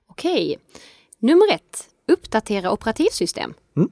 Okej. 0.06 0.58
Nummer 1.18 1.54
ett, 1.54 1.88
uppdatera 2.06 2.73
operativsystem. 2.73 3.54
Mm 3.76 3.90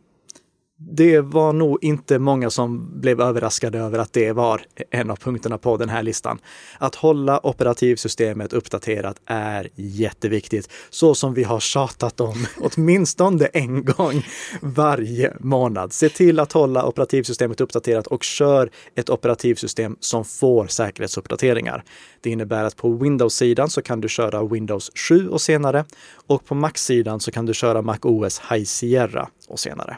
det 0.79 1.21
var 1.21 1.53
nog 1.53 1.79
inte 1.85 2.19
många 2.19 2.51
som 2.51 3.01
blev 3.01 3.21
överraskade 3.21 3.79
över 3.79 3.99
att 3.99 4.13
det 4.13 4.33
var 4.33 4.63
en 4.91 5.11
av 5.11 5.17
punkterna 5.17 5.59
på 5.59 5.77
den 5.77 5.89
här 5.89 6.03
listan. 6.03 6.39
Att 6.79 6.95
hålla 6.95 7.47
operativsystemet 7.47 8.53
uppdaterat 8.53 9.17
är 9.27 9.69
jätteviktigt, 9.75 10.71
så 10.91 11.15
som 11.15 11.35
vi 11.35 11.45
har 11.45 11.61
tjatat 11.61 12.21
om 12.21 12.47
åtminstone 12.61 13.47
en 13.47 13.85
gång 13.85 14.27
varje 14.61 15.33
månad. 15.41 15.93
Se 15.93 16.09
till 16.09 16.41
att 16.41 16.53
hålla 16.53 16.87
operativsystemet 16.87 17.61
uppdaterat 17.61 18.07
och 18.07 18.23
kör 18.23 18.71
ett 18.95 19.11
operativsystem 19.11 19.97
som 20.01 20.25
får 20.25 20.67
säkerhetsuppdateringar. 20.67 21.85
Det 22.21 22.31
innebär 22.31 22.65
att 22.65 22.77
på 22.77 22.91
Windows-sidan 22.91 23.71
så 23.71 23.83
kan 23.83 24.01
du 24.01 24.09
köra 24.09 24.45
Windows 24.45 24.91
7 25.09 25.29
och 25.29 25.41
senare 25.41 25.85
och 26.27 26.45
på 26.45 26.55
Mac-sidan 26.55 27.21
så 27.21 27.31
kan 27.31 27.47
du 27.47 27.55
köra 27.55 27.83
Mac 27.83 27.99
OS 28.03 28.41
High 28.51 28.65
Sierra 28.65 29.29
och 29.49 29.61
senare. 29.61 29.97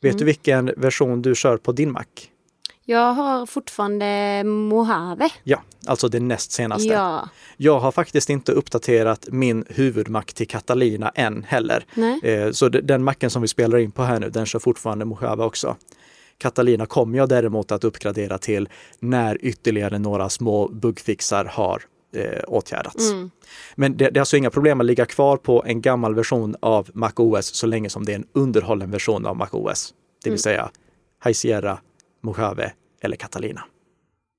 Vet 0.00 0.12
mm. 0.12 0.18
du 0.18 0.24
vilken 0.24 0.72
version 0.76 1.22
du 1.22 1.34
kör 1.34 1.56
på 1.56 1.72
din 1.72 1.92
Mac? 1.92 2.04
Jag 2.84 3.12
har 3.12 3.46
fortfarande 3.46 4.42
Mojave. 4.44 5.28
Ja, 5.44 5.62
alltså 5.86 6.08
det 6.08 6.20
näst 6.20 6.52
senaste. 6.52 6.88
Ja. 6.88 7.28
Jag 7.56 7.80
har 7.80 7.92
faktiskt 7.92 8.30
inte 8.30 8.52
uppdaterat 8.52 9.28
min 9.30 9.64
huvudmack 9.68 10.32
till 10.32 10.48
Catalina 10.48 11.08
än 11.08 11.44
heller. 11.44 11.84
Nej. 11.94 12.20
Eh, 12.22 12.50
så 12.50 12.68
den 12.68 13.04
macken 13.04 13.30
som 13.30 13.42
vi 13.42 13.48
spelar 13.48 13.78
in 13.78 13.90
på 13.90 14.02
här 14.02 14.20
nu, 14.20 14.30
den 14.30 14.46
kör 14.46 14.58
fortfarande 14.58 15.04
Mojave 15.04 15.44
också. 15.44 15.76
Catalina 16.38 16.86
kommer 16.86 17.18
jag 17.18 17.28
däremot 17.28 17.72
att 17.72 17.84
uppgradera 17.84 18.38
till 18.38 18.68
när 18.98 19.44
ytterligare 19.44 19.98
några 19.98 20.28
små 20.28 20.68
bugfixar 20.68 21.44
har 21.44 21.82
eh, 22.12 22.42
åtgärdats. 22.46 23.10
Mm. 23.10 23.30
Men 23.74 23.96
det, 23.96 24.10
det, 24.10 24.18
är 24.18 24.20
alltså 24.20 24.36
inga 24.36 24.50
problem 24.50 24.80
att 24.80 24.86
ligga 24.86 25.06
kvar 25.06 25.36
på 25.36 25.64
en 25.66 25.80
gammal 25.80 26.14
version 26.14 26.56
av 26.60 26.90
MacOS 26.94 27.46
så 27.46 27.66
länge 27.66 27.90
som 27.90 28.04
det 28.04 28.12
är 28.12 28.16
en 28.16 28.26
underhållen 28.32 28.90
version 28.90 29.26
av 29.26 29.36
MacOS. 29.36 29.94
Det 30.22 30.30
vill 30.30 30.32
mm. 30.32 30.38
säga 30.38 30.70
High 31.24 31.34
Sierra, 31.34 31.78
Mojave 32.20 32.72
eller 33.00 33.16
Catalina. 33.16 33.64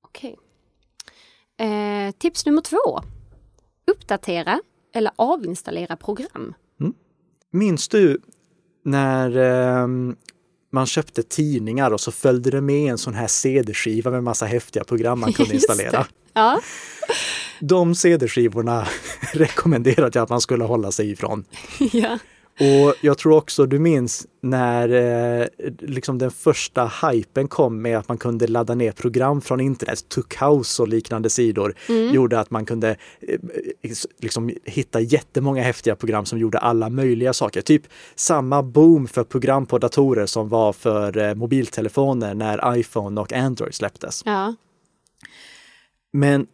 Okej. 0.04 0.36
Okay. 1.56 1.66
Eh, 1.68 2.10
tips 2.10 2.46
nummer 2.46 2.62
två. 2.62 3.02
Uppdatera 3.86 4.60
eller 4.94 5.12
avinstallera 5.16 5.96
program. 5.96 6.54
Mm. 6.80 6.94
Minns 7.50 7.88
du 7.88 8.20
när 8.84 9.36
eh, 9.36 9.86
man 10.72 10.86
köpte 10.86 11.22
tidningar 11.22 11.90
och 11.90 12.00
så 12.00 12.12
följde 12.12 12.50
det 12.50 12.60
med 12.60 12.90
en 12.90 12.98
sån 12.98 13.14
här 13.14 13.26
CD-skiva 13.26 14.10
med 14.10 14.24
massa 14.24 14.46
häftiga 14.46 14.84
program 14.84 15.20
man 15.20 15.32
kunde 15.32 15.54
installera? 15.54 16.06
Ja. 16.32 16.60
De 17.64 17.94
CD-skivorna 17.94 18.86
rekommenderade 19.32 20.18
jag 20.18 20.22
att 20.22 20.30
man 20.30 20.40
skulle 20.40 20.64
hålla 20.64 20.92
sig 20.92 21.10
ifrån. 21.10 21.44
Ja. 21.92 22.18
Och 22.60 22.94
jag 23.00 23.18
tror 23.18 23.36
också 23.36 23.66
du 23.66 23.78
minns 23.78 24.26
när 24.40 24.88
eh, 24.88 25.46
liksom 25.78 26.18
den 26.18 26.30
första 26.30 26.92
hypen 27.02 27.48
kom 27.48 27.82
med 27.82 27.98
att 27.98 28.08
man 28.08 28.18
kunde 28.18 28.46
ladda 28.46 28.74
ner 28.74 28.92
program 28.92 29.40
från 29.40 29.60
internet, 29.60 30.08
Tuckhouse 30.08 30.82
och 30.82 30.88
liknande 30.88 31.30
sidor, 31.30 31.74
mm. 31.88 32.14
gjorde 32.14 32.40
att 32.40 32.50
man 32.50 32.66
kunde 32.66 32.96
eh, 33.20 33.38
liksom 34.20 34.50
hitta 34.64 35.00
jättemånga 35.00 35.62
häftiga 35.62 35.96
program 35.96 36.26
som 36.26 36.38
gjorde 36.38 36.58
alla 36.58 36.90
möjliga 36.90 37.32
saker. 37.32 37.60
Typ 37.60 37.82
samma 38.14 38.62
boom 38.62 39.08
för 39.08 39.24
program 39.24 39.66
på 39.66 39.78
datorer 39.78 40.26
som 40.26 40.48
var 40.48 40.72
för 40.72 41.18
eh, 41.18 41.34
mobiltelefoner 41.34 42.34
när 42.34 42.76
iPhone 42.76 43.20
och 43.20 43.32
Android 43.32 43.74
släpptes. 43.74 44.22
Ja. 44.24 44.54
Men 46.12 46.46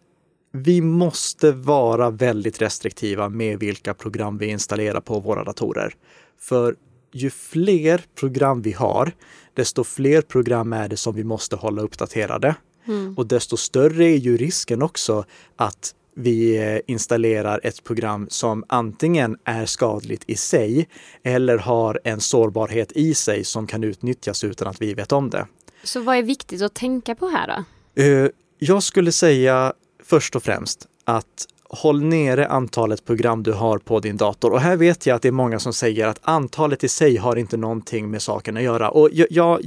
vi 0.53 0.81
måste 0.81 1.53
vara 1.53 2.11
väldigt 2.11 2.63
restriktiva 2.63 3.29
med 3.29 3.59
vilka 3.59 3.95
program 3.95 4.39
vi 4.39 4.47
installerar 4.47 5.01
på 5.01 5.21
våra 5.21 5.45
datorer. 5.45 5.95
För 6.39 6.77
ju 7.13 7.31
fler 7.31 8.05
program 8.15 8.63
vi 8.63 8.73
har, 8.73 9.13
desto 9.55 9.85
fler 9.85 10.23
program 10.23 10.73
är 10.73 10.89
det 10.89 10.97
som 10.97 11.15
vi 11.15 11.25
måste 11.25 11.57
hålla 11.57 11.83
uppdaterade. 11.83 12.55
Mm. 12.87 13.15
Och 13.17 13.27
desto 13.27 13.57
större 13.57 14.05
är 14.05 14.17
ju 14.17 14.37
risken 14.37 14.83
också 14.83 15.25
att 15.57 15.95
vi 16.15 16.57
eh, 16.57 16.81
installerar 16.87 17.61
ett 17.63 17.85
program 17.85 18.27
som 18.31 18.65
antingen 18.69 19.37
är 19.45 19.67
skadligt 19.67 20.25
i 20.27 20.37
sig 20.37 20.89
eller 21.23 21.59
har 21.59 22.01
en 22.05 22.21
sårbarhet 22.21 22.93
i 22.93 23.15
sig 23.15 23.45
som 23.45 23.67
kan 23.67 23.85
utnyttjas 23.85 24.45
utan 24.45 24.69
att 24.69 24.83
vi 24.83 24.95
vet 24.95 25.13
om 25.13 25.31
det. 25.31 25.47
Så 25.85 26.01
vad 26.01 26.17
är 26.17 26.23
viktigt 26.23 26.63
att 26.63 26.75
tänka 26.75 27.15
på 27.15 27.29
här 27.29 27.47
då? 27.47 28.03
Eh, 28.03 28.31
jag 28.59 28.83
skulle 28.83 29.13
säga 29.13 29.73
först 30.09 30.37
och 30.37 30.43
främst 30.43 30.87
att 31.05 31.47
håll 31.71 32.03
nere 32.03 32.47
antalet 32.47 33.05
program 33.05 33.43
du 33.43 33.53
har 33.53 33.79
på 33.79 34.01
din 34.01 34.17
dator. 34.17 34.53
Och 34.53 34.61
här 34.61 34.77
vet 34.77 35.07
jag 35.07 35.17
att 35.17 35.23
det 35.23 35.29
är 35.29 35.33
många 35.33 35.59
som 35.59 35.73
säger 35.73 36.07
att 36.07 36.19
antalet 36.23 36.85
i 36.85 36.89
sig 36.89 37.17
har 37.17 37.37
inte 37.37 37.57
någonting 37.57 38.11
med 38.11 38.23
saken 38.23 38.57
att 38.57 38.63
göra. 38.63 38.91
Och 38.91 39.09
ja, 39.13 39.61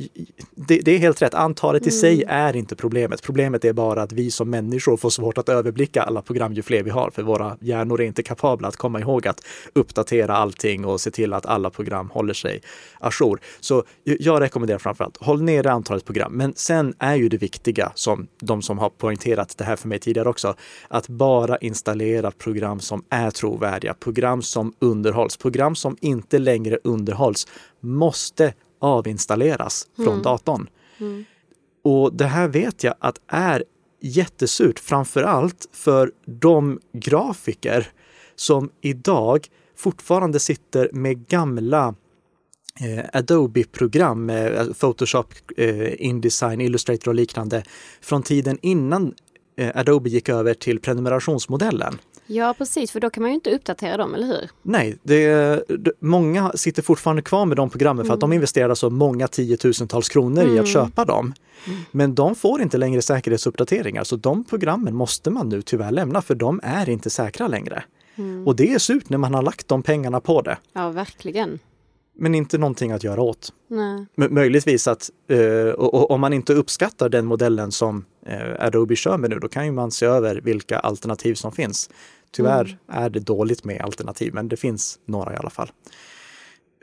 det, 0.56 0.80
det 0.80 0.92
är 0.92 0.98
helt 0.98 1.22
rätt. 1.22 1.34
Antalet 1.34 1.88
i 1.88 1.90
mm. 1.90 2.00
sig 2.00 2.24
är 2.28 2.56
inte 2.56 2.76
problemet. 2.76 3.24
Problemet 3.24 3.66
är 3.66 3.74
bara 3.74 4.02
att 4.02 4.12
vi 4.12 4.32
som 4.32 4.50
människor 4.50 4.98
får 4.98 5.10
svårt 5.10 5.38
att 5.38 5.50
överblicka 5.50 6.04
alla 6.04 6.22
program 6.22 6.54
ju 6.54 6.62
fler 6.62 6.84
vi 6.84 6.90
har, 6.90 7.10
för 7.10 7.24
våra 7.24 7.58
hjärnor 7.60 8.02
är 8.02 8.06
inte 8.06 8.24
kapabla 8.24 8.68
att 8.68 8.78
komma 8.78 9.00
ihåg 9.00 9.28
att 9.28 9.42
uppdatera 9.74 10.36
allting 10.36 10.86
och 10.86 11.02
se 11.02 11.12
till 11.12 11.34
att 11.34 11.46
alla 11.46 11.70
program 11.70 12.10
håller 12.10 12.34
sig 12.34 12.62
ajour. 13.00 13.40
Så 13.60 13.84
jag 14.04 14.42
rekommenderar 14.42 14.80
framförallt, 14.80 15.18
håll 15.18 15.42
nere 15.42 15.72
antalet 15.72 16.06
program. 16.06 16.34
Men 16.34 16.54
sen 16.56 16.94
är 17.00 17.16
ju 17.16 17.30
det 17.30 17.38
viktiga, 17.38 17.92
som 17.96 18.28
de 18.40 18.62
som 18.62 18.80
har 18.80 18.90
poängterat 18.90 19.58
det 19.58 19.64
här 19.64 19.76
för 19.76 19.88
mig 19.88 20.00
tidigare 20.00 20.30
också, 20.30 20.56
att 20.88 21.08
bara 21.08 21.58
installera 21.58 21.91
installera 21.92 22.32
program 22.32 22.80
som 22.80 23.04
är 23.10 23.32
trovärdiga, 23.32 23.94
program 23.94 24.42
som 24.42 24.74
underhålls. 24.80 25.38
Program 25.38 25.76
som 25.76 25.98
inte 26.02 26.40
längre 26.40 26.78
underhålls 26.84 27.48
måste 27.80 28.54
avinstalleras 28.80 29.88
mm. 29.98 30.06
från 30.06 30.22
datorn. 30.22 30.70
Mm. 31.00 31.26
Och 31.84 32.14
det 32.14 32.26
här 32.26 32.48
vet 32.48 32.84
jag 32.84 32.96
att 33.00 33.22
är 33.28 33.64
jättesurt, 34.02 34.80
framför 34.80 35.24
allt 35.24 35.68
för 35.72 36.12
de 36.26 36.80
grafiker 36.94 37.88
som 38.36 38.70
idag 38.82 39.48
fortfarande 39.76 40.40
sitter 40.40 40.90
med 40.94 41.28
gamla 41.28 41.96
eh, 42.82 43.06
Adobe-program, 43.14 44.30
eh, 44.30 44.66
Photoshop, 44.80 45.34
eh, 45.58 46.06
Indesign, 46.06 46.62
Illustrator 46.62 47.12
och 47.12 47.16
liknande 47.16 47.64
från 48.02 48.24
tiden 48.24 48.58
innan 48.62 49.14
Adobe 49.74 50.10
gick 50.10 50.30
över 50.30 50.54
till 50.54 50.80
prenumerationsmodellen. 50.80 52.00
Ja 52.26 52.56
precis, 52.58 52.92
för 52.92 53.00
då 53.00 53.10
kan 53.10 53.24
man 53.24 53.30
ju 53.30 53.36
inte 53.36 53.52
uppdatera 53.56 53.98
dem, 53.98 54.16
eller 54.16 54.28
hur? 54.28 54.50
Nej, 54.62 54.98
det, 55.04 55.64
många 56.00 56.52
sitter 56.56 56.82
fortfarande 56.82 57.22
kvar 57.22 57.46
med 57.46 57.58
de 57.58 57.70
programmen 57.70 58.06
för 58.06 58.14
att 58.14 58.20
de 58.20 58.28
mm. 58.28 58.36
investerar 58.36 58.76
så 58.76 58.90
många 58.90 59.28
tiotusentals 59.28 60.10
kronor 60.10 60.42
mm. 60.42 60.56
i 60.56 60.60
att 60.60 60.66
mm. 60.66 60.74
köpa 60.74 61.06
dem. 61.06 61.34
Mm. 61.68 61.80
Men 61.92 62.16
de 62.16 62.36
får 62.36 62.62
inte 62.62 62.78
längre 62.78 63.02
säkerhetsuppdateringar, 63.02 64.04
så 64.04 64.16
de 64.16 64.44
programmen 64.44 64.96
måste 64.96 65.30
man 65.30 65.50
nu 65.50 65.62
tyvärr 65.62 65.92
lämna 65.92 66.22
för 66.22 66.36
de 66.36 66.60
är 66.64 66.90
inte 66.90 67.10
säkra 67.10 67.48
längre. 67.48 67.84
Mm. 68.16 68.48
Och 68.48 68.56
det 68.56 68.74
är 68.74 68.80
surt 68.80 69.10
när 69.10 69.18
man 69.18 69.34
har 69.34 69.42
lagt 69.42 69.68
de 69.68 69.84
pengarna 69.84 70.20
på 70.20 70.42
det. 70.42 70.58
Ja, 70.74 70.90
verkligen 70.90 71.60
men 72.18 72.36
inte 72.36 72.58
någonting 72.58 72.92
att 72.92 73.04
göra 73.04 73.22
åt. 73.22 73.54
Nej. 73.68 74.06
Möjligtvis 74.16 74.88
att 74.88 75.10
uh, 75.32 75.70
och, 75.70 75.94
och, 75.94 76.12
om 76.12 76.22
man 76.22 76.34
inte 76.34 76.54
uppskattar 76.54 77.10
den 77.10 77.26
modellen 77.26 77.72
som 77.72 78.06
uh, 78.30 78.66
Adobe 78.66 78.96
kör 78.96 79.18
med 79.18 79.30
nu, 79.30 79.40
då 79.40 79.48
kan 79.48 79.66
ju 79.66 79.72
man 79.72 79.92
se 79.92 80.06
över 80.06 80.36
vilka 80.36 80.80
alternativ 80.80 81.36
som 81.36 81.52
finns. 81.52 81.90
Tyvärr 82.32 82.66
mm. 82.66 83.04
är 83.04 83.10
det 83.10 83.20
dåligt 83.20 83.64
med 83.64 83.82
alternativ, 83.82 84.34
men 84.34 84.48
det 84.48 84.58
finns 84.58 85.00
några 85.06 85.34
i 85.34 85.38
alla 85.38 85.50
fall. 85.50 85.72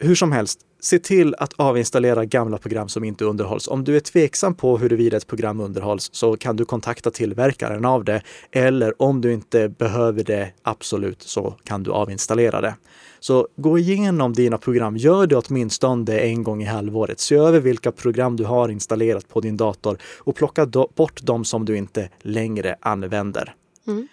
Hur 0.01 0.15
som 0.15 0.33
helst, 0.33 0.61
se 0.81 0.99
till 0.99 1.35
att 1.39 1.53
avinstallera 1.57 2.25
gamla 2.25 2.59
program 2.59 2.89
som 2.89 3.05
inte 3.05 3.25
underhålls. 3.25 3.69
Om 3.69 3.85
du 3.85 3.97
är 3.97 4.01
tveksam 4.01 4.55
på 4.55 4.79
huruvida 4.79 5.17
ett 5.17 5.27
program 5.27 5.61
underhålls 5.61 6.11
så 6.13 6.37
kan 6.37 6.57
du 6.57 6.65
kontakta 6.65 7.11
tillverkaren 7.11 7.85
av 7.85 8.05
det. 8.05 8.23
Eller 8.53 9.03
om 9.03 9.21
du 9.21 9.33
inte 9.33 9.69
behöver 9.69 10.25
det 10.25 10.53
absolut 10.63 11.23
så 11.23 11.55
kan 11.65 11.83
du 11.83 11.91
avinstallera 11.91 12.61
det. 12.61 12.75
Så 13.21 13.49
gå 13.57 13.79
igenom 13.79 14.33
dina 14.33 14.59
program. 14.59 14.97
Gör 14.97 15.27
det 15.27 15.37
åtminstone 15.37 16.19
en 16.19 16.43
gång 16.43 16.63
i 16.63 16.65
halvåret. 16.65 17.21
Se 17.21 17.35
över 17.35 17.61
vilka 17.61 17.93
program 17.93 18.37
du 18.37 18.45
har 18.45 18.69
installerat 18.69 19.29
på 19.29 19.41
din 19.41 19.57
dator 19.57 19.99
och 20.19 20.37
plocka 20.37 20.67
bort 20.67 21.21
de 21.23 21.45
som 21.45 21.65
du 21.65 21.77
inte 21.77 22.11
längre 22.23 22.77
använder. 22.81 23.55
Mm. 23.87 24.09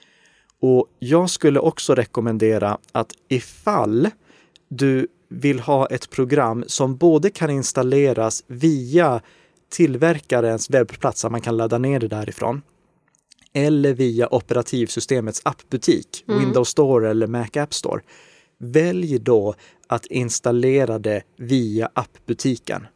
Och 0.59 0.87
jag 0.99 1.29
skulle 1.29 1.59
också 1.59 1.95
rekommendera 1.95 2.77
att 2.91 3.11
ifall 3.27 4.09
du 4.69 5.07
vill 5.29 5.59
ha 5.59 5.87
ett 5.87 6.09
program 6.09 6.63
som 6.67 6.97
både 6.97 7.29
kan 7.29 7.49
installeras 7.49 8.43
via 8.47 9.21
tillverkarens 9.69 10.69
webbplats, 10.69 11.21
så 11.21 11.29
man 11.29 11.41
kan 11.41 11.57
ladda 11.57 11.77
ner 11.77 11.99
det 11.99 12.07
därifrån, 12.07 12.61
eller 13.53 13.93
via 13.93 14.33
operativsystemets 14.33 15.41
appbutik, 15.43 16.23
Windows 16.27 16.69
Store 16.69 17.09
eller 17.09 17.27
Mac 17.27 17.49
App 17.53 17.73
Store. 17.73 18.01
Välj 18.57 19.19
då 19.19 19.55
att 19.87 20.05
installera 20.05 20.99
det 20.99 21.23
via 21.37 21.89
appbutiken. 21.93 22.87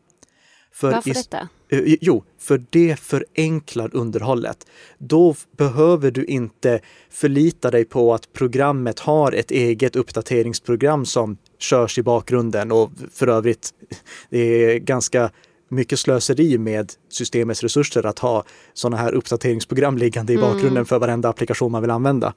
För 0.72 0.92
Varför 0.92 1.14
detta? 1.14 1.50
Eh, 1.70 1.96
Jo, 2.02 2.24
för 2.40 2.64
det 2.70 3.00
förenklar 3.00 3.90
underhållet. 3.94 4.68
Då 4.98 5.36
behöver 5.58 6.12
du 6.12 6.26
inte 6.26 6.80
förlita 7.10 7.72
dig 7.72 7.86
på 7.86 8.14
att 8.14 8.34
programmet 8.34 9.00
har 9.00 9.32
ett 9.32 9.52
eget 9.52 9.96
uppdateringsprogram 9.96 11.06
som 11.06 11.38
körs 11.60 11.98
i 11.98 12.04
bakgrunden 12.04 12.72
och 12.72 12.92
för 13.14 13.28
övrigt, 13.28 13.74
det 14.30 14.38
är 14.40 14.80
ganska 14.80 15.32
mycket 15.70 16.00
slöseri 16.00 16.58
med 16.58 16.94
systemets 17.10 17.64
resurser 17.64 18.06
att 18.06 18.20
ha 18.20 18.44
sådana 18.74 18.98
här 18.98 19.12
uppdateringsprogram 19.14 19.98
liggande 19.98 20.34
i 20.34 20.38
bakgrunden 20.38 20.86
för 20.86 21.00
varenda 21.00 21.30
applikation 21.30 21.72
man 21.72 21.82
vill 21.82 21.92
använda. 21.92 22.34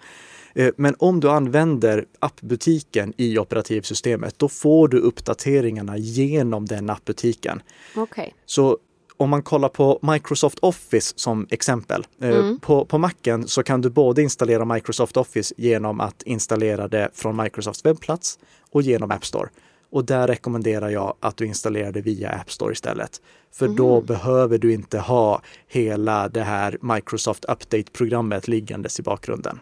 Eh, 0.55 0.71
Men 0.77 0.95
om 0.99 1.21
du 1.21 1.31
använder 1.31 2.05
appbutiken 2.19 3.13
i 3.17 3.39
operativsystemet, 3.39 4.39
då 4.39 4.49
får 4.49 4.89
du 4.89 4.99
uppdateringarna 4.99 5.97
genom 5.99 6.67
den 6.67 6.91
appbutiken. 6.91 7.63
Okej. 7.97 8.35
Så 8.47 8.79
om 9.17 9.31
man 9.31 9.43
kollar 9.43 9.69
på 9.69 9.99
Microsoft 10.03 10.59
Office 10.59 11.13
som 11.17 11.47
exempel. 11.51 12.07
eh, 12.21 12.55
På, 12.61 12.85
på 12.85 12.99
Macen 12.99 13.49
så 13.49 13.63
kan 13.63 13.81
du 13.81 13.91
både 13.91 14.23
installera 14.23 14.65
Microsoft 14.65 15.17
Office 15.17 15.55
genom 15.57 16.01
att 16.01 16.23
installera 16.23 16.89
det 16.89 17.11
från 17.15 17.37
Microsofts 17.37 17.85
webbplats 17.85 18.39
och 18.71 18.83
genom 18.83 19.11
App 19.11 19.25
Store. 19.25 19.49
Och 19.91 20.05
där 20.05 20.27
rekommenderar 20.27 20.89
jag 20.91 21.15
att 21.21 21.37
du 21.37 21.47
installerar 21.47 21.93
det 21.93 22.01
via 22.01 22.31
App 22.31 22.51
Store 22.53 22.73
istället. 22.73 23.21
För 23.53 23.69
då 23.69 24.01
behöver 24.01 24.59
du 24.59 24.73
inte 24.73 24.99
ha 24.99 25.43
hela 25.69 26.29
det 26.29 26.43
här 26.43 26.79
Microsoft 26.81 27.45
Update-programmet 27.45 28.49
liggandes 28.49 29.01
i 29.01 29.03
bakgrunden. 29.03 29.59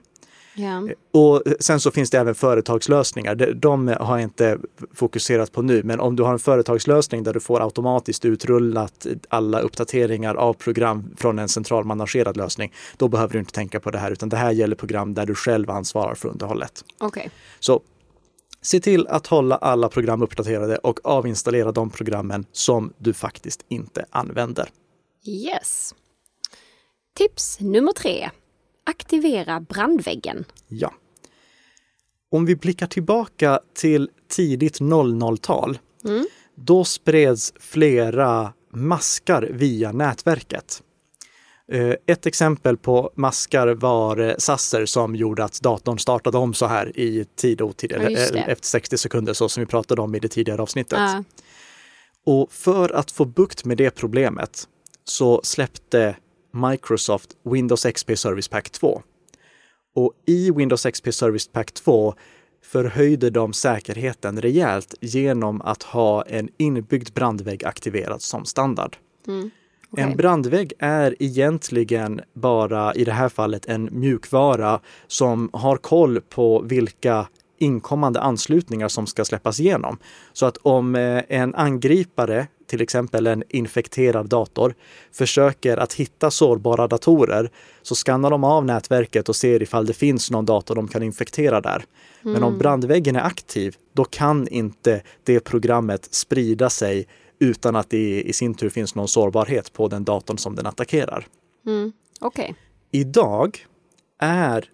Ja. 0.54 0.88
Och 1.12 1.42
sen 1.61 1.80
så 1.80 1.90
finns 1.90 2.11
det 2.11 2.19
även 2.19 2.35
företagslösningar. 2.35 3.35
De, 3.35 3.52
de 3.52 3.88
har 3.88 4.19
jag 4.19 4.23
inte 4.23 4.59
fokuserat 4.95 5.52
på 5.52 5.62
nu, 5.62 5.83
men 5.83 6.00
om 6.00 6.16
du 6.16 6.23
har 6.23 6.33
en 6.33 6.38
företagslösning 6.38 7.23
där 7.23 7.33
du 7.33 7.40
får 7.40 7.62
automatiskt 7.62 8.25
utrullat 8.25 9.07
alla 9.28 9.61
uppdateringar 9.61 10.35
av 10.35 10.52
program 10.54 11.14
från 11.16 11.38
en 11.38 11.49
centralmanagerad 11.49 12.37
lösning, 12.37 12.73
då 12.97 13.09
behöver 13.09 13.33
du 13.33 13.38
inte 13.38 13.52
tänka 13.52 13.80
på 13.80 13.90
det 13.90 13.99
här, 13.99 14.11
utan 14.11 14.28
det 14.28 14.37
här 14.37 14.50
gäller 14.50 14.76
program 14.76 15.14
där 15.14 15.26
du 15.26 15.35
själv 15.35 15.71
ansvarar 15.71 16.14
för 16.14 16.28
underhållet. 16.28 16.85
Okej. 16.99 17.30
Så 17.61 17.83
se 18.62 18.80
till 18.80 19.07
att 19.07 19.26
hålla 19.26 19.57
alla 19.57 19.88
program 19.88 20.23
uppdaterade 20.23 20.76
och 20.76 21.00
avinstallera 21.04 21.73
de 21.73 21.90
programmen 21.90 22.45
som 22.52 22.92
du 22.99 23.12
faktiskt 23.12 23.64
inte 23.69 24.04
använder. 24.11 24.69
Yes. 25.26 25.95
Tips 27.14 27.61
nummer 27.61 27.92
tre. 27.92 28.30
Aktivera 28.90 29.61
brandväggen. 29.61 30.44
Ja. 30.68 30.94
Om 32.30 32.47
vi 32.47 32.56
blickar 32.56 32.87
tillbaka 32.87 33.61
till 33.75 34.11
tidigt 34.28 34.80
00-tal, 34.80 35.78
då 36.54 36.85
spreds 36.85 37.52
flera 37.61 38.52
maskar 38.73 39.49
via 39.52 39.92
nätverket. 39.92 40.82
Eh, 41.73 41.94
Ett 42.06 42.26
exempel 42.26 42.76
på 42.76 43.11
maskar 43.14 43.68
var 43.68 44.16
eh, 44.16 44.35
Sasser 44.38 44.87
som 44.87 45.16
gjorde 45.16 45.44
att 45.44 45.61
datorn 45.62 45.99
startade 45.99 46.38
om 46.38 46.54
så 46.54 46.66
här 46.66 46.99
i 46.99 47.25
tid 47.37 47.61
och 47.61 47.68
otid, 47.68 47.92
Ja, 47.92 47.99
eh, 47.99 48.49
efter 48.49 48.66
60 48.66 48.99
sekunder 48.99 49.32
så 49.32 49.49
som 49.49 49.61
vi 49.61 49.66
pratade 49.66 50.02
om 50.02 50.14
i 50.14 50.18
det 50.18 50.28
tidigare 50.28 50.62
avsnittet. 50.62 50.99
Ja. 50.99 51.25
Och 52.26 52.52
för 52.52 52.92
att 52.92 53.11
få 53.11 53.25
bukt 53.25 53.64
med 53.64 53.76
det 53.76 53.90
problemet 53.90 54.68
så 55.04 55.40
släppte 55.44 56.16
Microsoft 56.50 57.37
Windows 57.42 57.87
XP 57.87 58.19
Service 58.19 58.49
Pack 58.49 58.71
2. 58.71 59.02
Och 59.95 60.12
i 60.26 60.50
Windows 60.50 60.87
XP 60.92 61.14
Service 61.14 61.49
Pack 61.49 61.73
2 61.73 62.14
förhöjde 62.62 63.30
de 63.30 63.52
säkerheten 63.52 64.42
rejält 64.42 64.95
genom 65.00 65.62
att 65.62 65.83
ha 65.83 66.23
en 66.23 66.49
inbyggd 66.57 67.12
brandvägg 67.14 67.64
aktiverad 67.64 68.23
som 68.23 68.45
standard. 68.45 68.97
okej. 69.90 70.04
En 70.04 70.16
brandvägg 70.16 70.73
är 70.78 71.23
egentligen 71.23 72.21
bara 72.34 72.95
i 72.95 73.04
det 73.04 73.13
här 73.13 73.28
fallet 73.28 73.67
en 73.67 73.89
mjukvara 73.93 74.80
som 75.06 75.50
har 75.52 75.76
koll 75.76 76.21
på 76.21 76.63
vilka 76.63 77.26
inkommande 77.58 78.21
anslutningar 78.21 78.89
som 78.89 79.06
ska 79.06 79.25
släppas 79.25 79.60
igenom. 79.60 79.99
Så 80.32 80.47
att 80.47 80.56
om 80.56 80.95
eh, 80.95 81.23
en 81.28 81.54
angripare, 81.54 82.47
till 82.71 82.83
exempel 82.83 83.26
en 83.26 83.43
infekterad 83.49 84.28
dator, 84.28 84.75
försöker 85.13 85.76
att 85.76 85.93
hitta 85.93 86.30
sårbara 86.30 86.89
datorer 86.89 87.50
så 87.83 87.95
skannar 87.95 88.30
de 88.30 88.45
av 88.45 88.65
nätverket 88.65 89.28
och 89.28 89.37
ser 89.37 89.63
ifall 89.63 89.87
det 89.87 89.93
finns 89.93 90.30
någon 90.30 90.47
dator 90.47 90.75
de 90.75 90.89
kan 90.89 91.02
infektera 91.02 91.61
där. 91.61 91.85
Men 92.23 92.43
om 92.43 92.59
brandväggen 92.59 93.17
är 93.17 93.21
aktiv, 93.21 93.76
då 93.93 94.04
kan 94.04 94.49
inte 94.49 95.02
det 95.25 95.41
programmet 95.41 96.15
sprida 96.15 96.71
sig 96.71 97.06
utan 97.39 97.76
att 97.76 97.91
det 97.91 98.23
i 98.23 98.33
sin 98.33 98.54
tur 98.54 98.69
finns 98.71 98.95
någon 98.95 99.09
sårbarhet 99.09 99.73
på 99.73 99.89
den 99.89 100.04
datorn 100.04 100.39
som 100.39 100.56
den 100.56 100.67
attackerar. 100.67 101.26
Okej. 102.21 102.54
Idag 102.91 103.67
är, 104.19 104.65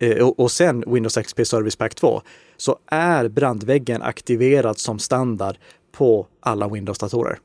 eh, 0.00 0.28
och 0.28 0.50
sen 0.50 0.84
Windows 0.86 1.16
XP 1.16 1.44
Service 1.44 1.76
Pack 1.76 1.94
2, 1.94 2.22
så 2.56 2.78
är 2.86 3.28
brandväggen 3.28 4.02
aktiverad 4.02 4.78
som 4.78 4.98
standard 4.98 5.56
på 5.96 6.26
alla 6.40 6.68
Windows-datorer. 6.68 7.38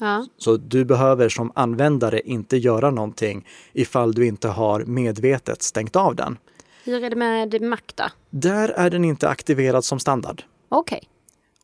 Ja. 0.00 0.26
Så 0.36 0.56
du 0.56 0.84
behöver 0.84 1.28
som 1.28 1.52
användare 1.54 2.20
inte 2.20 2.56
göra 2.56 2.90
någonting 2.90 3.46
ifall 3.72 4.12
du 4.12 4.26
inte 4.26 4.48
har 4.48 4.84
medvetet 4.84 5.62
stängt 5.62 5.96
av 5.96 6.16
den. 6.16 6.38
Hur 6.84 7.04
är 7.04 7.10
det 7.10 7.16
med 7.16 7.62
Mac 7.62 7.78
då? 7.94 8.04
Där 8.30 8.68
är 8.68 8.90
den 8.90 9.04
inte 9.04 9.28
aktiverad 9.28 9.84
som 9.84 10.00
standard. 10.00 10.42
Okej. 10.68 11.02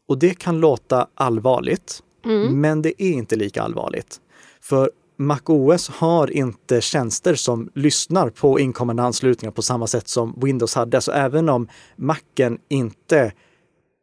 Och 0.08 0.18
det 0.18 0.34
kan 0.38 0.60
låta 0.60 1.06
allvarligt, 1.14 2.02
men 2.50 2.82
det 2.82 3.02
är 3.02 3.12
inte 3.12 3.36
lika 3.36 3.62
allvarligt. 3.62 4.20
För 4.60 4.90
MacOS 5.18 5.88
har 5.88 6.30
inte 6.30 6.80
tjänster 6.80 7.34
som 7.34 7.70
lyssnar 7.74 8.30
på 8.30 8.60
inkommande 8.60 9.02
anslutningar 9.02 9.52
på 9.52 9.62
samma 9.62 9.86
sätt 9.86 10.08
som 10.08 10.34
Windows 10.42 10.74
hade. 10.74 11.00
Så 11.00 11.12
även 11.12 11.48
om 11.48 11.68
Macen 11.96 12.58
inte 12.68 13.32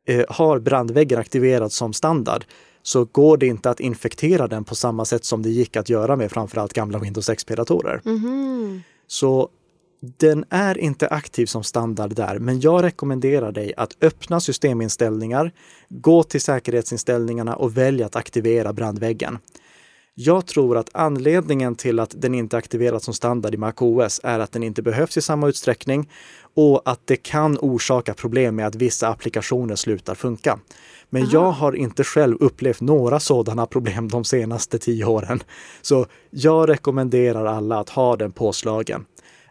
eh, 0.06 0.26
har 0.30 0.60
brandväggen 0.60 1.20
aktiverad 1.20 1.72
som 1.72 1.94
standard 1.94 2.46
så 2.84 3.06
går 3.06 3.38
det 3.38 3.48
inte 3.48 3.70
att 3.70 3.80
infektera 3.80 4.48
den 4.48 4.64
på 4.64 4.76
samma 4.76 5.06
sätt 5.06 5.26
som 5.26 5.42
det 5.42 5.50
gick 5.50 5.76
att 5.76 5.90
göra 5.90 6.16
med 6.16 6.32
framförallt 6.32 6.74
gamla 6.74 7.00
Windows 7.00 7.30
XP-datorer. 7.30 8.02
Så 9.08 9.50
den 10.18 10.46
är 10.50 10.78
inte 10.78 11.08
aktiv 11.08 11.46
som 11.46 11.64
standard 11.64 12.16
där, 12.16 12.40
men 12.40 12.60
jag 12.60 12.84
rekommenderar 12.84 13.52
dig 13.52 13.74
att 13.78 13.98
öppna 14.02 14.40
systeminställningar, 14.40 15.52
gå 15.90 16.24
till 16.24 16.42
säkerhetsinställningarna 16.42 17.56
och 17.56 17.78
välja 17.78 18.06
att 18.06 18.16
aktivera 18.16 18.74
brandväggen. 18.74 19.38
Jag 20.16 20.46
tror 20.46 20.78
att 20.78 20.90
anledningen 20.94 21.76
till 21.76 22.00
att 22.00 22.22
den 22.22 22.36
inte 22.36 22.58
aktiverats 22.58 23.06
som 23.06 23.14
standard 23.14 23.54
i 23.54 23.58
MacOS 23.58 24.22
är 24.24 24.40
att 24.40 24.52
den 24.52 24.64
inte 24.64 24.82
behövs 24.82 25.18
i 25.18 25.22
samma 25.22 25.48
utsträckning 25.48 26.10
och 26.54 26.82
att 26.86 27.00
det 27.06 27.16
kan 27.16 27.58
orsaka 27.58 28.14
problem 28.14 28.56
med 28.56 28.68
att 28.68 28.76
vissa 28.76 29.08
applikationer 29.08 29.76
slutar 29.76 30.16
funka. 30.16 30.60
Men 31.10 31.30
jag 31.30 31.52
har 31.52 31.76
inte 31.76 32.04
själv 32.04 32.38
upplevt 32.40 32.82
några 32.82 33.20
sådana 33.20 33.66
problem 33.66 34.08
de 34.08 34.24
senaste 34.24 34.80
tio 34.80 35.06
åren. 35.06 35.44
Så 35.82 36.06
jag 36.30 36.70
rekommenderar 36.70 37.46
alla 37.46 37.80
att 37.80 37.90
ha 37.90 38.16
den 38.16 38.32
påslagen. 38.32 39.06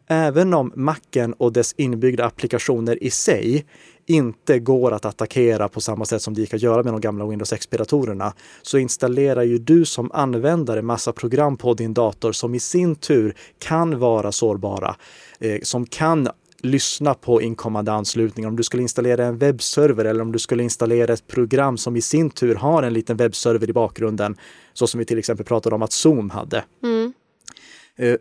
Även 0.07 0.55
om 0.55 0.73
Macen 0.75 1.33
och 1.33 1.53
dess 1.53 1.75
inbyggda 1.77 2.25
applikationer 2.25 3.05
i 3.05 3.11
sig 3.11 3.67
inte 4.13 4.59
går 4.59 4.93
att 4.93 5.05
attackera 5.05 5.69
på 5.69 5.81
samma 5.81 6.05
sätt 6.05 6.23
som 6.23 6.35
det 6.35 6.41
gick 6.41 6.55
att 6.55 6.63
göra 6.63 6.83
med 6.83 6.93
de 6.93 7.01
gamla 7.01 7.27
Windows 7.27 7.53
XP-datorerna, 7.53 8.33
så 8.63 8.79
installerar 8.79 9.43
ju 9.43 9.59
du 9.59 9.85
som 9.85 10.13
användare 10.13 10.83
massa 10.83 11.13
program 11.13 11.57
på 11.57 11.75
din 11.75 11.95
dator 11.95 12.33
som 12.33 12.55
i 12.55 12.61
sin 12.61 12.97
tur 12.97 13.37
kan 13.59 13.99
vara 13.99 14.33
sårbara, 14.33 14.97
eh, 15.41 15.59
som 15.63 15.87
kan 15.87 16.29
lyssna 16.63 17.15
på 17.15 17.43
inkommande 17.43 17.93
anslutningar. 17.93 18.49
Om 18.49 18.57
du 18.57 18.63
skulle 18.63 18.83
installera 18.83 19.25
en 19.25 19.39
webbserver 19.39 20.05
eller 20.05 20.23
om 20.23 20.33
du 20.33 20.39
skulle 20.39 20.63
installera 20.63 21.13
ett 21.13 21.27
program 21.27 21.79
som 21.79 21.97
i 21.97 22.01
sin 22.01 22.31
tur 22.31 22.55
har 22.55 22.83
en 22.83 22.93
liten 22.93 23.17
webbserver 23.17 23.71
i 23.71 23.73
bakgrunden, 23.73 24.37
så 24.73 24.87
som 24.87 24.99
vi 24.99 25.05
till 25.05 25.19
exempel 25.19 25.47
pratade 25.47 25.75
om 25.75 25.83
att 25.83 25.93
Zoom 25.93 26.31
hade. 26.31 26.65
Mm. 26.83 27.13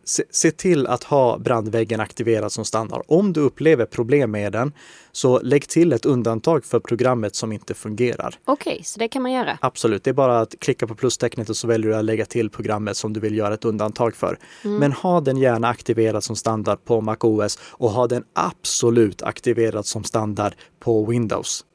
Se, 0.03 0.23
se 0.29 0.51
till 0.51 0.87
att 0.87 1.03
ha 1.03 1.37
brandväggen 1.37 1.99
aktiverad 1.99 2.51
som 2.51 2.65
standard. 2.65 3.01
Om 3.07 3.33
du 3.33 3.41
upplever 3.41 3.85
problem 3.85 4.31
med 4.31 4.51
den, 4.51 4.73
så 5.11 5.39
lägg 5.41 5.67
till 5.67 5.93
ett 5.93 6.05
undantag 6.05 6.65
för 6.65 6.79
programmet 6.79 7.35
som 7.35 7.51
inte 7.51 7.73
fungerar. 7.73 8.35
Okej, 8.45 8.81
så 8.83 8.99
det 8.99 9.07
kan 9.07 9.21
man 9.21 9.31
göra. 9.31 9.57
Absolut, 9.61 10.03
det 10.03 10.09
är 10.09 10.13
bara 10.13 10.39
att 10.39 10.55
klicka 10.59 10.87
på 10.87 10.95
plustecknet 10.95 11.49
och 11.49 11.57
så 11.57 11.67
väljer 11.67 11.91
du 11.91 11.97
att 11.97 12.05
lägga 12.05 12.25
till 12.25 12.49
programmet 12.49 12.97
som 12.97 13.13
du 13.13 13.19
vill 13.19 13.37
göra 13.37 13.53
ett 13.53 13.65
undantag 13.65 14.15
för. 14.15 14.37
Men 14.63 14.91
ha 14.91 15.21
den 15.21 15.37
gärna 15.37 15.67
aktiverad 15.67 16.23
som 16.23 16.35
standard 16.35 16.83
på 16.85 17.01
MacOS 17.01 17.59
och 17.63 17.91
ha 17.91 18.07
den 18.07 18.23
absolut 18.33 19.23
aktiverad 19.23 19.85
som 19.85 20.03
standard 20.03 20.53
på 20.79 21.05
Windows. 21.05 21.65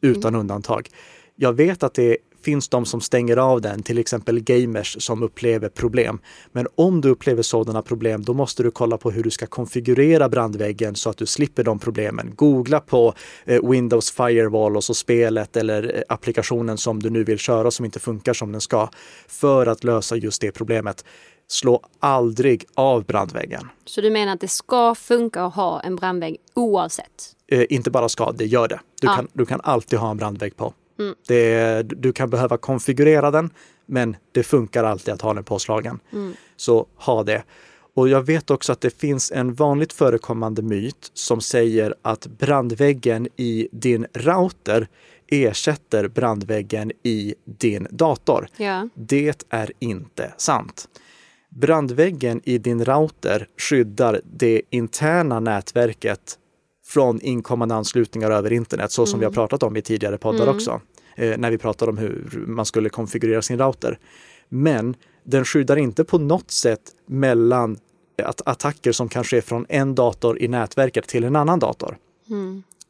Utan 0.00 0.34
undantag. 0.34 0.88
Jag 1.36 1.52
vet 1.52 1.82
att 1.82 1.94
det 1.94 2.16
finns 2.44 2.68
de 2.68 2.84
som 2.84 3.00
stänger 3.00 3.36
av 3.36 3.60
den, 3.60 3.82
till 3.82 3.98
exempel 3.98 4.40
gamers 4.40 4.96
som 5.00 5.22
upplever 5.22 5.68
problem. 5.68 6.18
Men 6.52 6.66
om 6.74 7.00
du 7.00 7.08
upplever 7.08 7.42
sådana 7.42 7.82
problem, 7.82 8.24
då 8.24 8.34
måste 8.34 8.62
du 8.62 8.70
kolla 8.70 8.98
på 8.98 9.10
hur 9.10 9.22
du 9.22 9.30
ska 9.30 9.46
konfigurera 9.46 10.28
brandväggen 10.28 10.94
så 10.94 11.10
att 11.10 11.16
du 11.16 11.26
slipper 11.26 11.64
de 11.64 11.78
problemen. 11.78 12.32
Googla 12.36 12.80
på 12.80 13.14
eh, 13.44 13.70
Windows 13.70 14.10
Firewall 14.10 14.76
och 14.76 14.84
så 14.84 14.94
spelet 14.94 15.56
eller 15.56 15.94
eh, 15.96 16.02
applikationen 16.08 16.78
som 16.78 17.02
du 17.02 17.10
nu 17.10 17.24
vill 17.24 17.38
köra 17.38 17.70
som 17.70 17.84
inte 17.84 18.00
funkar 18.00 18.32
som 18.32 18.52
den 18.52 18.60
ska 18.60 18.88
för 19.28 19.66
att 19.66 19.84
lösa 19.84 20.16
just 20.16 20.40
det 20.40 20.52
problemet. 20.52 21.04
Slå 21.48 21.80
aldrig 22.00 22.64
av 22.74 23.04
brandväggen. 23.04 23.68
Så 23.84 24.00
du 24.00 24.10
menar 24.10 24.32
att 24.32 24.40
det 24.40 24.48
ska 24.48 24.94
funka 24.94 25.42
att 25.44 25.54
ha 25.54 25.80
en 25.80 25.96
brandvägg 25.96 26.36
oavsett? 26.54 27.36
Eh, 27.48 27.64
inte 27.68 27.90
bara 27.90 28.08
ska, 28.08 28.32
det 28.32 28.44
gör 28.46 28.68
det. 28.68 28.80
Du, 29.00 29.06
Ja. 29.06 29.14
kan, 29.16 29.28
du 29.32 29.46
kan 29.46 29.60
alltid 29.64 29.98
ha 29.98 30.10
en 30.10 30.16
brandvägg 30.16 30.56
på. 30.56 30.72
Det, 31.28 31.82
du 31.82 32.12
kan 32.12 32.30
behöva 32.30 32.56
konfigurera 32.56 33.30
den, 33.30 33.50
men 33.86 34.16
det 34.32 34.42
funkar 34.42 34.84
alltid 34.84 35.14
att 35.14 35.22
ha 35.22 35.34
den 35.34 35.44
påslagen. 35.44 35.98
Så 36.56 36.86
ha 36.96 37.22
det. 37.22 37.42
Och 37.94 38.08
jag 38.08 38.22
vet 38.22 38.50
också 38.50 38.72
att 38.72 38.80
det 38.80 39.00
finns 39.00 39.32
en 39.32 39.54
vanligt 39.54 39.92
förekommande 39.92 40.62
myt 40.62 41.10
som 41.14 41.40
säger 41.40 41.94
att 42.02 42.26
brandväggen 42.26 43.28
i 43.36 43.68
din 43.72 44.06
router 44.12 44.88
ersätter 45.26 46.08
brandväggen 46.08 46.92
i 47.02 47.34
din 47.44 47.86
dator. 47.90 48.48
Ja. 48.56 48.88
Det 48.94 49.44
är 49.48 49.72
inte 49.78 50.32
sant. 50.36 50.88
Brandväggen 51.48 52.40
i 52.44 52.58
din 52.58 52.84
router 52.84 53.46
skyddar 53.58 54.20
det 54.24 54.62
interna 54.70 55.40
nätverket 55.40 56.38
från 56.86 57.20
inkommande 57.20 57.74
anslutningar 57.74 58.30
över 58.30 58.52
internet, 58.52 58.92
så 58.92 59.06
som 59.06 59.20
vi 59.20 59.24
har 59.24 59.32
pratat 59.32 59.62
om 59.62 59.76
i 59.76 59.82
tidigare 59.82 60.18
poddar 60.18 60.48
också, 60.48 60.80
eh, 61.16 61.38
när 61.38 61.50
vi 61.50 61.58
pratade 61.58 61.90
om 61.90 61.98
hur 61.98 62.44
man 62.46 62.66
skulle 62.66 62.88
konfigurera 62.88 63.42
sin 63.42 63.58
router. 63.58 63.98
Men 64.48 64.96
den 65.24 65.44
skyddar 65.44 65.76
inte 65.76 66.04
på 66.04 66.18
något 66.18 66.50
sätt 66.50 66.82
mellan 67.06 67.78
att 68.22 68.42
attacker 68.48 68.92
som 68.92 69.08
kan 69.08 69.24
ske 69.24 69.42
från 69.42 69.66
en 69.68 69.94
dator 69.94 70.42
i 70.42 70.48
nätverket 70.48 71.08
till 71.08 71.24
en 71.24 71.36
annan 71.36 71.58
dator. 71.58 71.96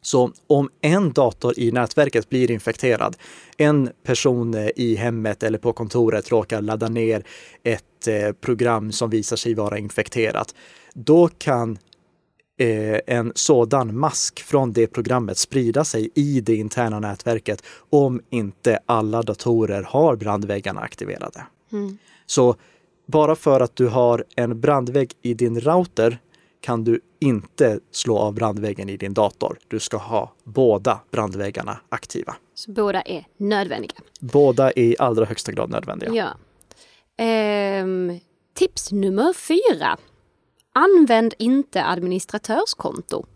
Så 0.02 0.32
om 0.46 0.70
en 0.80 1.12
dator 1.12 1.58
i 1.58 1.72
nätverket 1.72 2.28
blir 2.28 2.50
infekterad, 2.50 3.16
en 3.56 3.90
person 4.02 4.54
eh, 4.54 4.68
i 4.76 4.94
hemmet 4.94 5.42
eller 5.42 5.58
på 5.58 5.72
kontoret 5.72 6.32
råkar 6.32 6.60
ladda 6.60 6.88
ner 6.88 7.24
ett 7.62 8.08
eh, 8.08 8.32
program 8.32 8.92
som 8.92 9.10
visar 9.10 9.36
sig 9.36 9.54
vara 9.54 9.78
infekterat, 9.78 10.54
då 10.94 11.28
kan 11.28 11.72
eh, 11.72 11.78
en 13.06 13.32
sådan 13.34 13.98
mask 13.98 14.42
från 14.42 14.72
det 14.72 14.86
programmet 14.86 15.38
sprida 15.38 15.84
sig 15.84 16.10
i 16.14 16.40
det 16.40 16.56
interna 16.56 17.00
nätverket 17.00 17.62
om 17.90 18.20
inte 18.30 18.78
alla 18.86 19.22
datorer 19.22 19.82
har 19.82 20.16
brandväggarna 20.16 20.80
aktiverade. 20.80 21.46
Så 22.26 22.56
bara 23.06 23.36
för 23.36 23.60
att 23.60 23.76
du 23.76 23.88
har 23.88 24.24
en 24.36 24.60
brandvägg 24.60 25.12
i 25.22 25.34
din 25.34 25.60
router 25.60 26.18
kan 26.60 26.84
du 26.84 27.00
inte 27.20 27.80
slå 27.90 28.18
av 28.18 28.34
brandväggen 28.34 28.88
i 28.88 28.96
din 28.96 29.14
dator. 29.14 29.58
Du 29.68 29.80
ska 29.80 29.96
ha 29.96 30.32
båda 30.44 31.00
brandväggarna 31.10 31.80
aktiva. 31.88 32.34
Så 32.54 32.70
båda 32.70 33.02
är 33.02 33.26
nödvändiga. 33.36 33.92
Båda 34.20 34.70
är 34.70 34.78
i 34.78 34.96
allra 34.98 35.24
högsta 35.24 35.52
grad 35.52 35.70
nödvändiga. 35.70 36.12
Ja. 36.14 36.28
Ehm, 37.24 38.20
tips 38.54 38.92
nummer 38.92 39.32
fyra. 39.32 39.98
Använd 40.72 41.34
inte 41.38 41.84
administratörskonto. 41.84 43.26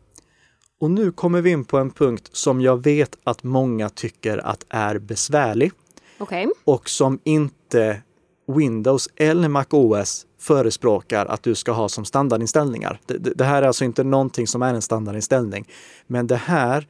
Och 0.81 0.91
nu 0.91 1.13
kommer 1.13 1.41
vi 1.41 1.51
in 1.51 1.65
på 1.65 1.79
en 1.79 1.91
punkt 1.91 2.29
som 2.33 2.61
jag 2.61 2.85
vet 2.85 3.17
att 3.25 3.43
många 3.43 3.89
tycker 3.89 4.39
att 4.39 4.65
är 4.69 4.99
besvärlig 4.99 5.73
Okej. 6.19 6.49
och 6.65 6.89
som 6.89 7.21
inte 7.25 8.03
Windows 8.49 9.09
eller 9.17 9.49
Mac 9.49 9.65
OS 9.71 10.27
förespråkar 10.39 11.27
att 11.27 11.43
du 11.43 11.55
ska 11.55 11.73
ha 11.73 11.89
som 11.89 12.05
standardinställningar. 12.05 13.01
Det, 13.07 13.19
det, 13.19 13.31
det 13.35 13.45
här 13.45 13.63
är 13.63 13.67
alltså 13.67 13.85
inte 13.85 14.05
någonting 14.05 14.47
som 14.47 14.63
är 14.63 14.75
en 14.75 14.83
standardinställning. 14.83 15.69
Men 16.07 16.27
det 16.27 16.37
här 16.37 16.87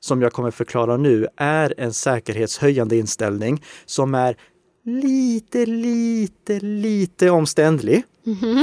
som 0.00 0.22
jag 0.22 0.32
kommer 0.32 0.50
förklara 0.50 0.96
nu 0.96 1.26
är 1.36 1.74
en 1.78 1.92
säkerhetshöjande 1.92 2.96
inställning 2.96 3.64
som 3.86 4.14
är 4.14 4.36
lite, 4.84 5.66
lite, 5.66 6.60
lite 6.60 7.30
omständlig. 7.30 8.04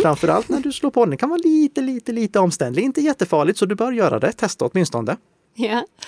Framförallt 0.01 0.49
när 0.49 0.59
du 0.59 0.71
slår 0.71 0.91
på 0.91 1.05
den. 1.05 1.09
Det 1.09 1.17
kan 1.17 1.29
vara 1.29 1.41
lite, 1.43 1.81
lite, 1.81 2.11
lite 2.11 2.39
omständlig. 2.39 2.83
Inte 2.83 3.01
jättefarligt, 3.01 3.59
så 3.59 3.65
du 3.65 3.75
bör 3.75 3.91
göra 3.91 4.19
det. 4.19 4.31
Testa 4.31 4.65
åtminstone. 4.65 5.17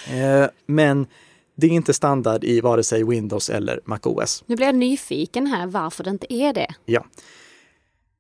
Eh, 0.10 0.50
men 0.66 1.08
det 1.56 1.68
är 1.68 1.72
inte 1.72 1.94
standard 1.94 2.44
i 2.44 2.62
vare 2.62 2.84
sig 2.84 3.04
Windows 3.04 3.50
eller 3.50 3.80
Mac 3.86 4.00
OS. 4.04 4.44
Nu 4.48 4.56
blir 4.56 4.66
jag 4.66 4.76
nyfiken 4.76 5.48
här 5.48 5.68
varför 5.68 6.04
det 6.04 6.10
inte 6.10 6.34
är 6.34 6.54
det. 6.54 6.68
Ja. 6.86 7.06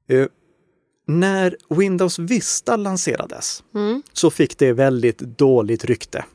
Eh, 0.09 0.27
när 1.07 1.57
Windows 1.69 2.19
Vista 2.19 2.75
lanserades 2.75 3.63
så 4.13 4.29
fick 4.29 4.57
det 4.57 4.73
väldigt 4.73 5.17
dåligt 5.19 5.85
rykte. 5.85 6.25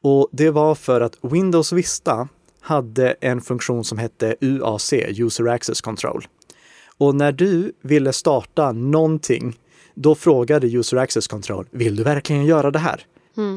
Och 0.00 0.28
det 0.32 0.50
var 0.50 0.74
för 0.74 1.00
att 1.00 1.18
Windows 1.20 1.72
Vista 1.72 2.28
hade 2.60 3.12
en 3.20 3.40
funktion 3.40 3.84
som 3.84 3.98
hette 3.98 4.36
UAC, 4.40 4.92
User 4.92 5.46
Access 5.46 5.80
Control. 5.80 6.26
Och 6.98 7.14
när 7.14 7.32
du 7.32 7.72
ville 7.82 8.12
starta 8.12 8.72
någonting, 8.72 9.58
då 9.94 10.14
frågade 10.14 10.66
User 10.66 10.96
Access 10.96 11.28
Control, 11.28 11.66
vill 11.70 11.96
du 11.96 12.02
verkligen 12.02 12.44
göra 12.44 12.70
det 12.70 12.78
här? 12.78 13.06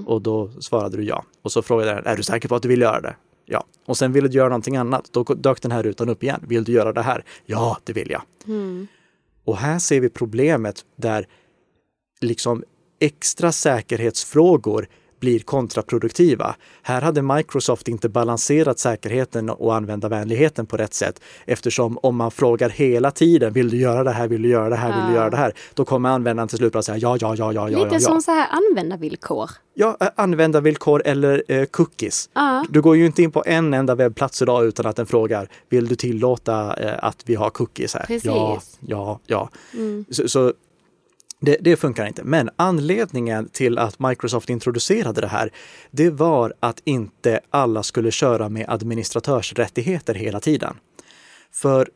Och 0.06 0.22
då 0.22 0.52
svarade 0.60 0.98
du 0.98 1.04
ja. 1.04 1.24
Och 1.42 1.52
så 1.52 1.62
frågade 1.62 1.94
den, 1.94 2.06
är 2.06 2.16
du 2.16 2.24
säker 2.24 2.50
på 2.50 2.56
att 2.56 2.62
du 2.62 2.68
vill 2.68 2.82
göra 2.82 3.02
det? 3.02 3.16
Ja. 3.46 3.64
Och 3.86 3.98
sen 3.98 4.14
ville 4.14 4.28
du 4.28 4.38
göra 4.38 4.50
någonting 4.50 4.78
annat, 4.78 5.10
då 5.12 5.24
dök 5.24 5.62
den 5.62 5.72
här 5.72 5.84
rutan 5.84 6.10
upp 6.10 6.24
igen. 6.24 6.46
Vill 6.48 6.64
du 6.64 6.72
göra 6.72 6.94
det 6.94 7.02
här? 7.02 7.24
Ja, 7.46 7.78
det 7.84 7.94
vill 7.94 8.12
jag. 8.12 8.22
Och 9.46 9.58
här 9.58 9.80
ser 9.80 10.00
vi 10.00 10.10
problemet 10.10 10.86
där 10.96 11.28
liksom 12.22 12.64
extra 13.00 13.52
säkerhetsfrågor 13.52 14.88
blir 15.20 15.40
kontraproduktiva. 15.40 16.56
Här 16.82 17.02
hade 17.02 17.22
Microsoft 17.22 17.88
inte 17.88 18.10
balanserat 18.10 18.80
säkerheten 18.80 19.50
och 19.50 19.76
användarvänligheten 19.76 20.66
på 20.66 20.78
rätt 20.78 20.94
sätt 20.94 21.22
eftersom 21.46 21.98
om 22.04 22.16
man 22.16 22.32
frågar 22.32 22.70
hela 22.70 23.12
tiden, 23.12 23.54
vill 23.54 23.70
du 23.70 23.78
göra 23.78 24.04
det 24.04 24.12
här, 24.12 24.28
vill 24.28 24.42
du 24.42 24.50
göra 24.50 24.70
det 24.70 24.76
här, 24.76 24.96
vill 24.96 25.10
du 25.10 25.16
göra 25.20 25.30
det 25.30 25.38
här? 25.38 25.54
Då 25.74 25.86
kommer 25.86 26.10
användaren 26.10 26.48
till 26.48 26.58
slut 26.58 26.74
bara 26.74 26.84
säga 26.84 26.98
ja, 26.98 27.18
ja, 27.22 27.36
ja, 27.36 27.54
ja, 27.54 27.70
ja, 27.70 27.84
Lite 27.84 27.96
ja, 27.96 28.00
som 28.00 28.22
så 28.22 28.32
här 28.32 28.48
användarvillkor. 28.52 29.50
Ja, 29.74 29.98
användarvillkor 30.16 31.02
eller 31.06 31.44
eh, 31.48 31.66
cookies. 31.66 32.30
Ja. 32.34 32.66
Du 32.70 32.82
går 32.82 32.96
ju 32.96 33.06
inte 33.06 33.24
in 33.24 33.32
på 33.32 33.44
en 33.46 33.74
enda 33.74 33.96
webbplats 33.96 34.42
idag 34.42 34.66
utan 34.66 34.86
att 34.86 34.96
den 34.96 35.06
frågar, 35.06 35.50
vill 35.70 35.88
du 35.88 35.96
tillåta 35.96 36.74
eh, 36.74 36.94
att 37.02 37.24
vi 37.26 37.36
har 37.36 37.50
cookies 37.50 37.94
här? 37.94 38.06
Precis. 38.06 38.26
Ja, 38.26 38.62
ja, 38.80 39.20
ja. 39.28 39.50
Så, 40.10 40.28
så 40.28 40.54
det, 41.40 41.58
det 41.62 41.76
funkar 41.76 42.06
inte. 42.06 42.24
Men 42.24 42.50
anledningen 42.56 43.50
till 43.50 43.78
att 43.78 44.00
Microsoft 44.00 44.50
introducerade 44.50 45.22
det 45.22 45.28
här, 45.28 45.52
det 45.92 46.10
var 46.10 46.54
att 46.60 46.82
inte 46.84 47.40
alla 47.50 47.84
skulle 47.84 48.12
köra 48.12 48.50
med 48.50 48.66
administratörsrättigheter 48.70 50.14
hela 50.14 50.40
tiden. 50.40 50.76
För 51.52 51.90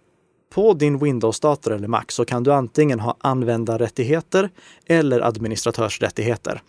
på 0.54 0.74
din 0.74 0.98
Windows-dator 0.98 1.74
eller 1.74 1.88
Mac 1.88 2.04
så 2.08 2.26
kan 2.26 2.44
du 2.44 2.54
antingen 2.54 3.00
ha 3.00 3.18
användarrättigheter 3.20 4.50
eller 4.86 5.22
administratörsrättigheter. 5.22 6.62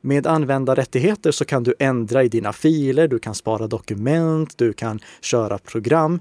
Med 0.00 0.26
användarrättigheter 0.26 1.30
så 1.30 1.44
kan 1.44 1.62
du 1.62 1.74
ändra 1.78 2.24
i 2.24 2.28
dina 2.28 2.52
filer, 2.52 3.08
du 3.08 3.18
kan 3.18 3.34
spara 3.34 3.66
dokument, 3.66 4.58
du 4.58 4.72
kan 4.72 5.00
köra 5.20 5.58
program. 5.58 6.20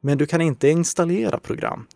Men 0.00 0.18
du 0.18 0.26
kan 0.26 0.40
inte 0.40 0.68
installera 0.68 1.38
program. 1.38 1.86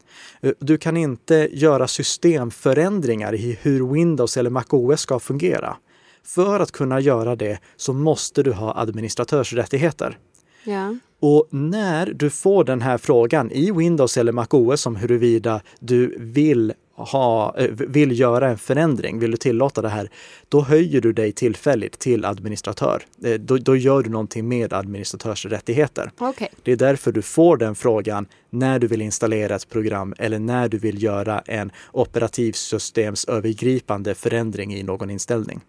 Eh, 0.41 0.53
Du 0.59 0.79
kan 0.79 0.97
inte 0.97 1.49
göra 1.53 1.87
systemförändringar 1.89 3.35
i 3.35 3.59
hur 3.63 3.93
Windows 3.93 4.37
eller 4.37 4.51
Mac 4.51 4.65
OS 4.71 5.01
ska 5.01 5.19
fungera. 5.19 5.77
För 6.25 6.61
att 6.61 6.73
kunna 6.73 7.01
göra 7.01 7.37
det 7.37 7.59
så 7.77 7.93
måste 7.93 8.43
du 8.43 8.53
ha 8.53 8.79
administratörsrättigheter. 8.79 10.19
Ja. 10.65 10.95
Och 11.21 11.49
när 11.51 12.07
du 12.07 12.31
får 12.31 12.65
den 12.65 12.83
här 12.83 12.99
frågan 12.99 13.51
i 13.51 13.71
Windows 13.71 14.17
eller 14.17 14.33
Mac 14.33 14.47
OS 14.51 14.87
om 14.87 14.97
huruvida 14.97 15.61
du 15.81 16.17
vill, 16.19 16.73
ha, 17.05 17.55
eh, 17.59 17.71
vill 17.71 18.19
göra 18.21 18.51
en 18.51 18.59
förändring, 18.59 19.19
vill 19.19 19.31
du 19.31 19.37
tillåta 19.37 19.83
det 19.83 19.89
här, 19.89 20.09
då 20.49 20.61
höjer 20.61 21.01
du 21.01 21.13
dig 21.13 21.33
tillfälligt 21.33 21.99
till 21.99 22.25
administratör. 22.25 23.03
Eh, 23.25 23.35
Då, 23.35 23.57
då 23.57 23.77
gör 23.77 24.03
du 24.03 24.11
någonting 24.11 24.49
med 24.49 24.73
administratörsrättigheter. 24.73 26.11
Okej. 26.19 26.49
Det 26.63 26.73
är 26.73 26.77
därför 26.77 27.13
du 27.13 27.23
får 27.23 27.57
den 27.57 27.75
frågan 27.75 28.27
när 28.51 28.79
du 28.79 28.87
vill 28.87 29.03
installera 29.03 29.55
ett 29.55 29.69
program 29.69 30.15
eller 30.19 30.39
när 30.39 30.69
du 30.69 30.79
vill 30.79 31.03
göra 31.03 31.41
en 31.41 31.73
operativsystemsövergripande 31.93 34.15
förändring 34.15 34.75
i 34.75 34.83
någon 34.83 35.11
inställning. 35.11 35.61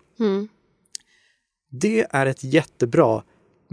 Det 1.72 2.06
är 2.10 2.26
ett 2.26 2.44
jättebra 2.44 3.24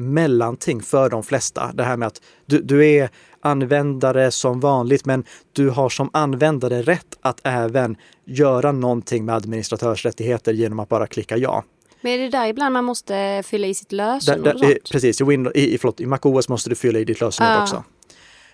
mellanting 0.01 0.83
för 0.83 1.11
de 1.11 1.23
flesta. 1.23 1.71
Det 1.75 1.83
här 1.85 1.97
med 1.97 2.07
att 2.07 2.21
du, 2.47 2.63
du 2.63 2.87
är 2.87 3.11
användare 3.41 4.31
som 4.31 4.61
vanligt, 4.61 5.05
men 5.07 5.25
du 5.53 5.71
har 5.71 5.89
som 5.89 6.11
användare 6.13 6.83
rätt 6.83 7.19
att 7.21 7.41
även 7.45 7.97
göra 8.25 8.73
någonting 8.73 9.25
med 9.25 9.35
administratörsrättigheter 9.35 10.53
genom 10.53 10.79
att 10.81 10.89
bara 10.89 11.07
klicka 11.07 11.37
ja. 11.37 11.65
Men 12.01 12.13
är 12.13 12.19
det 12.19 12.29
där 12.29 12.47
ibland 12.47 12.73
man 12.73 12.85
måste 12.85 13.43
fylla 13.47 13.67
i 13.67 13.75
sitt 13.75 13.89
Där, 13.91 13.97
lösenord 13.97 14.45
där, 14.45 14.53
sånt? 14.59 14.91
precis, 14.93 15.21
i, 15.21 15.25
Windows, 15.25 15.55
i, 15.57 15.79
förlåt, 15.79 16.01
i 16.01 16.07
MacOS 16.07 16.49
måste 16.49 16.71
du 16.71 16.77
fylla 16.77 16.99
i 16.99 17.05
ditt 17.05 17.21
lösenord 17.21 17.53
Ah. 17.53 17.63
också. 17.63 17.85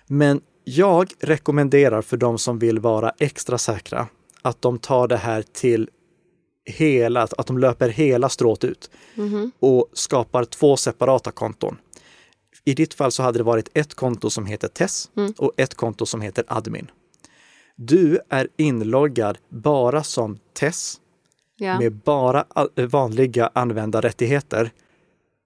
Men 0.07 0.41
jag 0.63 1.11
rekommenderar 1.19 2.01
för 2.01 2.17
de 2.17 2.37
som 2.37 2.59
vill 2.59 2.79
vara 2.79 3.11
extra 3.19 3.57
säkra 3.57 4.07
att 4.41 4.61
de 4.61 4.79
tar 4.79 5.07
det 5.07 5.17
här 5.17 5.41
till 5.53 5.89
hela, 6.67 7.21
att 7.37 7.47
de 7.47 7.57
löper 7.57 7.89
hela 7.89 8.29
strået 8.29 8.63
ut 8.63 8.89
Mhm. 9.15 9.51
och 9.59 9.87
skapar 9.93 10.43
två 10.45 10.77
separata 10.77 11.31
konton. 11.31 11.77
I 12.65 12.73
ditt 12.73 12.93
fall 12.93 13.11
så 13.11 13.23
hade 13.23 13.39
det 13.39 13.43
varit 13.43 13.69
ett 13.73 13.93
konto 13.93 14.29
som 14.29 14.45
heter 14.45 14.67
Tess 14.67 15.09
Mm. 15.17 15.33
och 15.37 15.51
ett 15.57 15.73
konto 15.75 16.05
som 16.05 16.21
heter 16.21 16.43
Admin. 16.47 16.91
Du 17.75 18.19
är 18.29 18.47
inloggad 18.57 19.37
bara 19.49 20.03
som 20.03 20.39
Tess 20.53 20.99
Ja. 21.57 21.79
med 21.79 21.93
bara 21.93 22.45
vanliga 22.75 23.49
användarrättigheter 23.53 24.71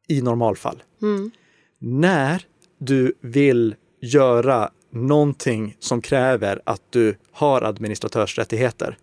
i 0.07 0.21
normalfall. 0.21 0.83
Mm. 1.01 1.31
När 1.79 2.45
du 2.77 3.13
vill 3.21 3.75
göra 4.01 4.71
någonting 4.91 5.75
som 5.79 6.01
kräver 6.01 6.61
att 6.65 6.81
du 6.89 7.15
har 7.31 7.61
administratörsrättigheter, 7.61 8.97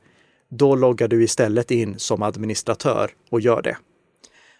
då 0.50 0.74
loggar 0.74 1.08
du 1.08 1.24
istället 1.24 1.70
in 1.70 1.98
som 1.98 2.22
administratör 2.22 3.10
och 3.30 3.40
gör 3.40 3.62
det. 3.62 3.76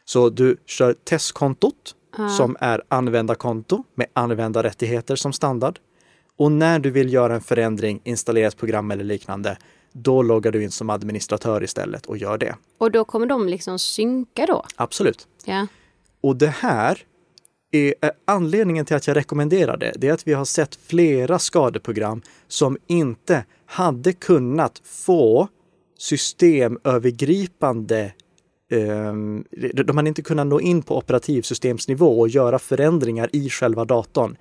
Så 0.04 0.30
du 0.30 0.56
kör 0.66 0.92
testkontot 0.92 1.94
som 2.36 2.56
är 2.60 2.82
användarkonto 2.88 3.84
med 3.94 4.06
användarrättigheter 4.12 5.16
som 5.16 5.32
standard. 5.32 5.78
Och 6.36 6.52
när 6.52 6.78
du 6.78 6.90
vill 6.90 7.12
göra 7.12 7.34
en 7.34 7.40
förändring, 7.40 8.00
installera 8.04 8.48
ett 8.48 8.56
program 8.56 8.90
eller 8.90 9.04
liknande, 9.04 9.58
då 9.92 10.22
loggar 10.22 10.52
du 10.52 10.64
in 10.64 10.70
som 10.70 10.90
administratör 10.90 11.64
istället 11.64 12.06
och 12.06 12.16
gör 12.16 12.38
det. 12.38 12.56
Och 12.78 12.90
då 12.90 13.04
kommer 13.04 13.26
de 13.26 13.48
liksom 13.48 13.78
synka 13.78 14.46
då? 14.46 14.64
Absolut. 14.76 15.28
Ja. 15.44 15.66
Och 16.20 16.36
det 16.36 16.46
här 16.46 16.98
är 17.70 17.94
är 18.00 18.12
anledningen 18.24 18.84
till 18.84 18.96
att 18.96 19.06
jag 19.06 19.16
rekommenderar 19.16 19.76
det. 19.76 19.92
Det 19.96 20.08
är 20.08 20.12
att 20.12 20.28
vi 20.28 20.32
har 20.32 20.44
sett 20.44 20.78
flera 20.86 21.38
skadeprogram 21.38 22.22
som 22.48 22.78
inte 22.86 23.44
hade 23.66 24.12
kunnat 24.12 24.80
få 24.84 25.48
systemövergripande 25.98 28.12
Um, 28.70 29.44
de 29.74 29.96
hade 29.96 30.08
inte 30.08 30.22
kunnat 30.22 30.46
nå 30.46 30.60
in 30.60 30.82
på 30.82 30.98
operativsystemsnivå 30.98 32.20
och 32.20 32.28
göra 32.28 32.58
förändringar 32.58 33.30
i 33.32 33.50
själva 33.50 33.84
datorn 33.84 34.36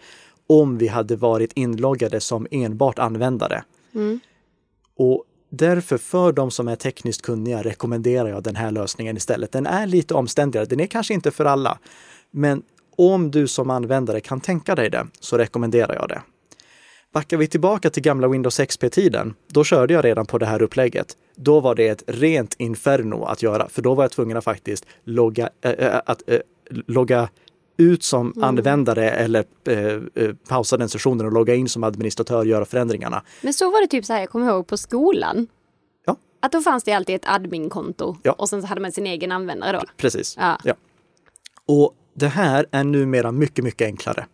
om 0.48 0.78
vi 0.78 0.88
hade 0.88 1.16
varit 1.16 1.54
inloggade 1.54 2.20
som 2.20 2.48
enbart 2.52 3.00
användare. 3.00 3.64
Mm. 3.96 4.20
Och 4.98 5.24
därför 5.50 5.98
för 5.98 6.32
de 6.32 6.52
som 6.52 6.68
är 6.68 6.76
tekniskt 6.76 7.22
kunniga 7.22 7.62
rekommenderar 7.62 8.30
jag 8.30 8.44
den 8.44 8.56
här 8.56 8.72
lösningen 8.72 9.18
istället. 9.18 9.52
Den 9.52 9.66
är 9.66 9.88
lite 9.88 10.14
omständigare. 10.14 10.66
Den 10.66 10.80
är 10.80 10.88
kanske 10.88 11.14
inte 11.14 11.32
för 11.32 11.46
alla, 11.46 11.80
men 12.32 12.64
om 12.96 13.32
du 13.32 13.48
som 13.48 13.70
användare 13.70 14.20
kan 14.20 14.42
tänka 14.42 14.76
dig 14.76 14.90
det 14.90 15.08
så 15.20 15.38
rekommenderar 15.38 15.96
jag 15.96 16.10
det. 16.10 16.22
Backar 17.14 17.38
vi 17.38 17.48
tillbaka 17.48 17.90
till 17.90 18.04
gamla 18.04 18.28
Windows 18.28 18.60
XP-tiden, 18.60 19.34
då 19.48 19.64
körde 19.64 19.94
jag 19.94 20.06
redan 20.06 20.26
på 20.26 20.38
det 20.38 20.46
här 20.46 20.62
upplägget. 20.62 21.18
Då 21.36 21.60
var 21.60 21.76
det 21.76 21.88
ett 21.88 22.04
rent 22.08 22.56
inferno 22.58 23.24
att 23.26 23.44
göra, 23.44 23.70
för 23.70 23.82
då 23.82 23.94
var 23.96 24.04
jag 24.04 24.12
tvungen 24.12 24.38
att 24.38 24.44
faktiskt 24.44 24.86
logga, 25.04 25.50
äh, 25.62 25.96
att, 26.06 26.30
äh, 26.30 26.40
logga 26.88 27.30
ut 27.78 28.04
som 28.04 28.34
användare 28.42 29.10
eller 29.12 29.46
äh, 29.70 30.34
pausa 30.48 30.78
den 30.78 30.90
sessionen 30.90 31.26
och 31.26 31.32
logga 31.32 31.56
in 31.56 31.70
som 31.70 31.84
administratör 31.84 32.38
och 32.38 32.46
göra 32.46 32.66
förändringarna. 32.66 33.24
Men 33.42 33.54
så 33.54 33.72
var 33.72 33.82
det 33.82 33.88
typ 33.88 34.06
så 34.06 34.14
här, 34.14 34.20
jag 34.20 34.30
kommer 34.30 34.48
ihåg 34.48 34.68
på 34.68 34.78
skolan. 34.78 35.48
Ja. 36.06 36.16
Att 36.40 36.52
då 36.52 36.62
fanns 36.62 36.84
det 36.84 36.94
alltid 36.94 37.16
ett 37.16 37.26
adminkonto 37.30 38.16
Ja. 38.24 38.32
och 38.32 38.50
sen 38.50 38.62
så 38.62 38.68
hade 38.68 38.82
man 38.82 38.92
sin 38.92 39.08
egen 39.08 39.32
användare 39.32 39.78
då. 39.78 39.84
Precis. 39.98 40.38
Ja. 40.40 40.76
Och 41.66 41.94
det 42.14 42.28
här 42.28 42.66
är 42.72 42.84
numera 42.84 43.32
mycket, 43.32 43.64
mycket 43.64 43.86
enklare. 43.86 44.26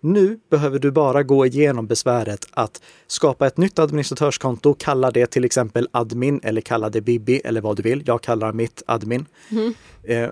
Nu 0.00 0.38
behöver 0.50 0.78
du 0.78 0.90
bara 0.90 1.22
gå 1.22 1.46
igenom 1.46 1.86
besväret 1.86 2.46
att 2.50 2.82
skapa 3.06 3.46
ett 3.46 3.56
nytt 3.56 3.78
administratörskonto, 3.78 4.74
kalla 4.74 5.10
det 5.10 5.26
till 5.26 5.44
exempel 5.44 5.88
admin 5.90 6.40
eller 6.42 6.60
kalla 6.60 6.90
det 6.90 7.00
Bibi 7.00 7.40
eller 7.44 7.60
vad 7.60 7.76
du 7.76 7.82
vill. 7.82 8.02
Jag 8.06 8.22
kallar 8.22 8.52
mitt 8.52 8.82
admin. 8.86 9.26
Eh, 10.04 10.28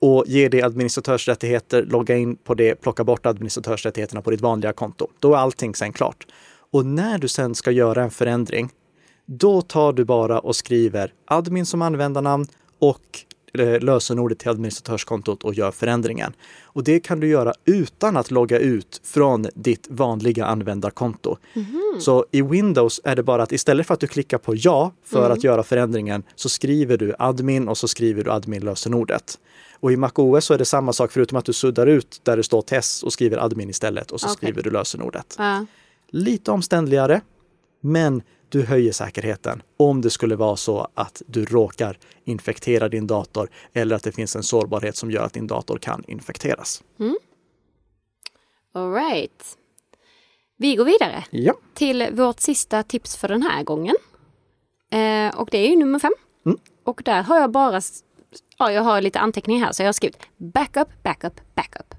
och 0.00 0.24
ge 0.26 0.48
det 0.48 0.62
administratörsrättigheter, 0.62 1.82
logga 1.82 2.16
in 2.16 2.36
på 2.36 2.54
det, 2.54 2.74
plocka 2.74 3.04
bort 3.04 3.26
administratörsrättigheterna 3.26 4.22
på 4.22 4.30
ditt 4.30 4.40
vanliga 4.40 4.72
konto. 4.72 5.08
Då 5.18 5.34
är 5.34 5.38
allting 5.38 5.74
sen 5.74 5.92
klart. 5.92 6.26
Och 6.72 6.86
när 6.86 7.18
du 7.18 7.28
sen 7.28 7.54
ska 7.54 7.70
göra 7.70 8.02
en 8.02 8.10
förändring, 8.10 8.70
då 9.26 9.62
tar 9.62 9.92
du 9.92 10.04
bara 10.04 10.38
och 10.38 10.56
skriver 10.56 11.12
admin 11.24 11.66
som 11.66 11.82
användarnamn 11.82 12.46
och 12.78 13.24
lösenordet 13.80 14.38
till 14.38 14.48
administratörskontot 14.48 15.44
och 15.44 15.54
gör 15.54 15.70
förändringen. 15.70 16.32
Och 16.62 16.84
det 16.84 17.00
kan 17.00 17.20
du 17.20 17.28
göra 17.28 17.52
utan 17.64 18.16
att 18.16 18.30
logga 18.30 18.58
ut 18.58 19.00
från 19.04 19.46
ditt 19.54 19.86
vanliga 19.90 20.44
användarkonto. 20.44 21.36
Så 22.00 22.26
i 22.30 22.42
Windows 22.42 23.00
är 23.04 23.16
det 23.16 23.22
bara 23.22 23.42
att 23.42 23.52
istället 23.52 23.86
för 23.86 23.94
att 23.94 24.00
du 24.00 24.06
klickar 24.06 24.38
på 24.38 24.54
ja 24.56 24.92
för 25.04 25.30
att 25.30 25.44
göra 25.44 25.62
förändringen 25.62 26.22
så 26.34 26.48
skriver 26.48 26.96
du 26.96 27.14
admin 27.18 27.68
och 27.68 27.78
så 27.78 27.88
skriver 27.88 28.24
du 28.24 28.30
admin-lösenordet. 28.30 29.38
Och 29.80 29.92
i 29.92 29.96
MacOS 29.96 30.44
så 30.44 30.54
är 30.54 30.58
det 30.58 30.64
samma 30.64 30.92
sak 30.92 31.12
förutom 31.12 31.38
att 31.38 31.44
du 31.44 31.52
suddar 31.52 31.86
ut 31.86 32.20
där 32.22 32.36
det 32.36 32.42
står 32.42 32.62
test 32.62 33.02
och 33.02 33.12
skriver 33.12 33.38
admin 33.38 33.70
istället 33.70 34.10
och 34.10 34.20
så 34.20 34.26
Okej. 34.26 34.36
skriver 34.36 34.62
du 34.62 34.70
lösenordet. 34.70 35.34
Ja. 35.38 35.66
Lite 36.10 36.50
omständligare, 36.50 37.20
men 37.80 38.22
du 38.50 38.62
höjer 38.62 38.92
säkerheten 38.92 39.62
om 39.76 40.00
det 40.00 40.10
skulle 40.10 40.36
vara 40.36 40.56
så 40.56 40.88
att 40.94 41.22
du 41.26 41.44
råkar 41.44 41.98
infektera 42.24 42.88
din 42.88 43.06
dator 43.06 43.50
eller 43.72 43.96
att 43.96 44.02
det 44.02 44.12
finns 44.12 44.36
en 44.36 44.42
sårbarhet 44.42 44.96
som 44.96 45.10
gör 45.10 45.22
att 45.24 45.32
din 45.32 45.46
dator 45.46 45.78
kan 45.78 46.04
infekteras. 46.06 46.82
All 48.74 48.92
right. 48.92 49.56
Vi 50.56 50.74
går 50.76 50.84
vidare 50.84 51.24
Ja, 51.30 51.54
till 51.74 52.08
vårt 52.12 52.40
sista 52.40 52.82
tips 52.82 53.16
för 53.16 53.28
den 53.28 53.42
här 53.42 53.62
gången. 53.62 53.96
Eh, 54.92 55.38
och 55.40 55.48
det 55.50 55.58
är 55.58 55.68
ju 55.70 55.76
nummer 55.76 55.98
fem. 55.98 56.12
Mm. 56.46 56.58
Och 56.84 57.02
där 57.04 57.22
har 57.22 57.40
jag 57.40 57.50
bara, 57.50 57.80
ja 58.58 58.72
jag 58.72 58.82
har 58.82 59.00
lite 59.00 59.18
anteckningar 59.20 59.64
här 59.66 59.72
så 59.72 59.82
jag 59.82 59.88
har 59.88 59.92
skrivit 59.92 60.18
backup, 60.36 60.88
backup, 61.02 61.40
backup. 61.54 61.94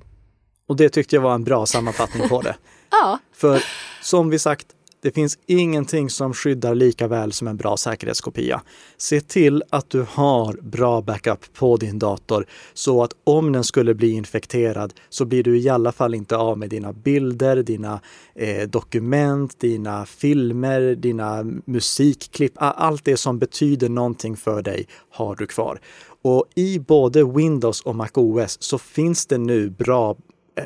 och 0.68 0.76
det 0.76 0.90
tyckte 0.90 1.16
jag 1.16 1.22
var 1.22 1.36
en 1.36 1.44
bra 1.44 1.66
sammanfattning 1.66 2.30
på 2.30 2.42
det. 2.42 2.56
Ja, 2.94 3.20
För 3.34 3.64
som 4.02 4.30
vi 4.30 4.40
sagt, 4.40 4.68
det 5.02 5.12
finns 5.12 5.40
ingenting 5.46 6.10
som 6.10 6.34
skyddar 6.34 6.76
lika 6.76 7.08
väl 7.08 7.32
som 7.32 7.48
en 7.48 7.58
bra 7.58 7.78
säkerhetskopia. 7.78 8.62
Se 8.98 9.22
till 9.22 9.64
att 9.70 9.90
du 9.90 10.06
har 10.10 10.54
bra 10.62 11.02
backup 11.02 11.54
på 11.54 11.78
din 11.78 12.00
dator 12.00 12.46
så 12.74 13.04
att 13.04 13.14
om 13.24 13.52
den 13.52 13.64
skulle 13.64 13.94
bli 13.94 14.12
infekterad 14.12 14.94
så 15.10 15.26
blir 15.26 15.44
du 15.44 15.60
i 15.60 15.70
alla 15.70 15.92
fall 15.92 16.14
inte 16.14 16.38
av 16.38 16.58
med 16.58 16.70
dina 16.70 16.94
bilder, 16.94 17.64
dina 17.64 18.02
eh, 18.36 18.68
dokument, 18.68 19.60
dina 19.60 20.06
filmer, 20.06 20.96
dina 20.96 21.44
musikklipp. 21.66 22.54
Allt 22.56 23.06
det 23.06 23.18
som 23.18 23.40
betyder 23.40 23.90
någonting 23.90 24.38
för 24.38 24.62
dig 24.62 24.88
har 25.10 25.36
du 25.36 25.48
kvar. 25.48 25.80
Och 26.22 26.46
i 26.56 26.80
både 26.80 27.24
Windows 27.24 27.82
och 27.82 27.96
MacOS 27.96 28.58
så 28.62 28.78
finns 28.78 29.26
det 29.26 29.38
nu 29.38 29.70
bra 29.70 30.16
eh, 30.58 30.66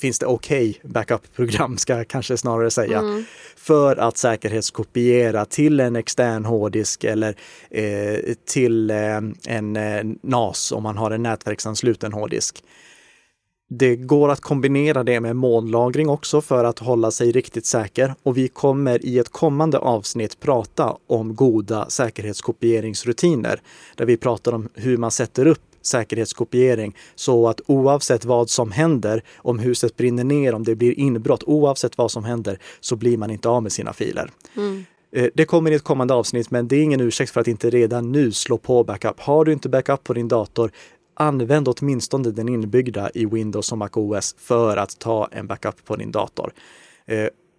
finns 0.00 0.18
det 0.18 0.26
okej 0.26 0.80
backup-program, 0.82 1.78
ska 1.78 1.96
jag 1.96 2.08
kanske 2.08 2.36
snarare 2.36 2.70
säga, 2.70 3.02
för 3.56 3.96
att 3.96 4.16
säkerhetskopiera 4.16 5.44
till 5.44 5.80
en 5.80 5.96
extern 5.96 6.44
hårddisk 6.44 7.04
eller 7.04 7.36
eh, 7.70 8.34
till 8.46 8.90
eh, 8.90 9.20
en 9.46 9.76
eh, 9.76 10.04
NAS 10.22 10.72
om 10.72 10.82
man 10.82 10.96
har 10.96 11.10
en 11.10 11.22
nätverksansluten 11.22 12.12
hårddisk. 12.12 12.64
Det 13.78 13.96
går 13.96 14.28
att 14.30 14.40
kombinera 14.40 15.04
det 15.04 15.20
med 15.20 15.36
molnlagring 15.36 16.08
också 16.08 16.40
för 16.40 16.64
att 16.64 16.78
hålla 16.78 17.10
sig 17.10 17.32
riktigt 17.32 17.66
säker 17.66 18.14
och 18.22 18.36
vi 18.36 18.48
kommer 18.48 19.06
i 19.06 19.18
ett 19.18 19.28
kommande 19.28 19.78
avsnitt 19.78 20.40
prata 20.40 20.96
om 21.06 21.34
goda 21.34 21.90
säkerhetskopieringsrutiner 21.90 23.60
där 23.96 24.04
vi 24.04 24.16
pratar 24.16 24.52
om 24.52 24.68
hur 24.74 24.96
man 24.96 25.10
sätter 25.10 25.46
upp 25.46 25.71
säkerhetskopiering 25.86 26.96
så 27.14 27.48
att 27.48 27.60
oavsett 27.66 28.24
vad 28.24 28.50
som 28.50 28.70
händer, 28.72 29.22
om 29.36 29.58
huset 29.58 29.96
brinner 29.96 30.24
ner, 30.24 30.54
om 30.54 30.64
det 30.64 30.74
blir 30.74 30.98
inbrott, 30.98 31.42
oavsett 31.42 31.98
vad 31.98 32.10
som 32.10 32.24
händer 32.24 32.58
så 32.80 32.96
blir 32.96 33.16
man 33.16 33.30
inte 33.30 33.48
av 33.48 33.62
med 33.62 33.72
sina 33.72 33.92
filer. 33.92 34.30
Eh, 35.12 35.28
Det 35.34 35.44
kommer 35.44 35.70
i 35.70 35.74
ett 35.74 35.84
kommande 35.84 36.14
avsnitt, 36.14 36.50
men 36.50 36.68
det 36.68 36.76
är 36.76 36.82
ingen 36.82 37.00
ursäkt 37.00 37.30
för 37.32 37.40
att 37.40 37.48
inte 37.48 37.70
redan 37.70 38.12
nu 38.12 38.32
slå 38.32 38.58
på 38.58 38.84
backup. 38.84 39.20
Har 39.20 39.44
du 39.44 39.52
inte 39.52 39.68
backup 39.68 40.04
på 40.04 40.12
din 40.12 40.28
dator, 40.28 40.70
använd 41.14 41.68
åtminstone 41.68 42.30
den 42.30 42.48
inbyggda 42.48 43.10
i 43.14 43.26
Windows 43.26 43.72
och 43.72 43.78
MacOS 43.78 44.34
för 44.38 44.76
att 44.76 44.98
ta 44.98 45.28
en 45.32 45.46
backup 45.46 45.84
på 45.84 45.96
din 45.96 46.12
dator. 46.12 46.52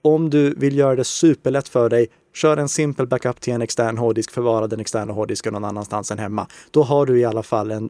Om 0.05 0.29
du 0.29 0.53
vill 0.53 0.77
göra 0.77 0.95
det 0.95 1.03
superlätt 1.03 1.69
för 1.69 1.89
dig, 1.89 2.07
kör 2.33 2.57
en 2.57 2.69
simpel 2.69 3.07
backup 3.07 3.41
till 3.41 3.53
en 3.53 3.61
extern 3.61 3.97
hårddisk, 3.97 4.31
förvara 4.31 4.67
den 4.67 4.79
externa 4.79 5.13
hårddisken 5.13 5.53
någon 5.53 5.65
annanstans 5.65 6.11
än 6.11 6.19
hemma. 6.19 6.47
Då 6.71 6.83
har 6.83 7.05
du 7.05 7.19
i 7.19 7.25
alla 7.25 7.43
fall 7.43 7.71
en, 7.71 7.89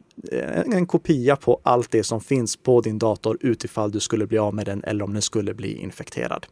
en 0.72 0.86
kopia 0.86 1.36
på 1.36 1.60
allt 1.62 1.90
det 1.90 2.04
som 2.04 2.20
finns 2.20 2.56
på 2.56 2.80
din 2.80 2.98
dator 2.98 3.38
utifall 3.40 3.90
du 3.90 4.00
skulle 4.00 4.26
bli 4.26 4.38
av 4.38 4.54
med 4.54 4.66
den 4.66 4.84
eller 4.84 5.04
om 5.04 5.12
den 5.12 5.22
skulle 5.22 5.54
bli 5.54 5.72
infekterad. 5.78 6.46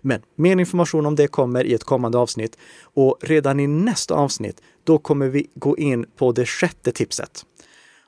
Men 0.00 0.22
mer 0.34 0.56
information 0.56 1.06
om 1.06 1.16
det 1.16 1.26
kommer 1.26 1.64
i 1.64 1.74
ett 1.74 1.84
kommande 1.84 2.18
avsnitt 2.18 2.58
och 2.82 3.18
redan 3.20 3.60
i 3.60 3.66
nästa 3.66 4.14
avsnitt, 4.14 4.60
då 4.84 4.98
kommer 4.98 5.28
vi 5.28 5.46
gå 5.54 5.76
in 5.76 6.06
på 6.16 6.32
det 6.32 6.46
sjätte 6.46 6.92
tipset. 6.92 7.44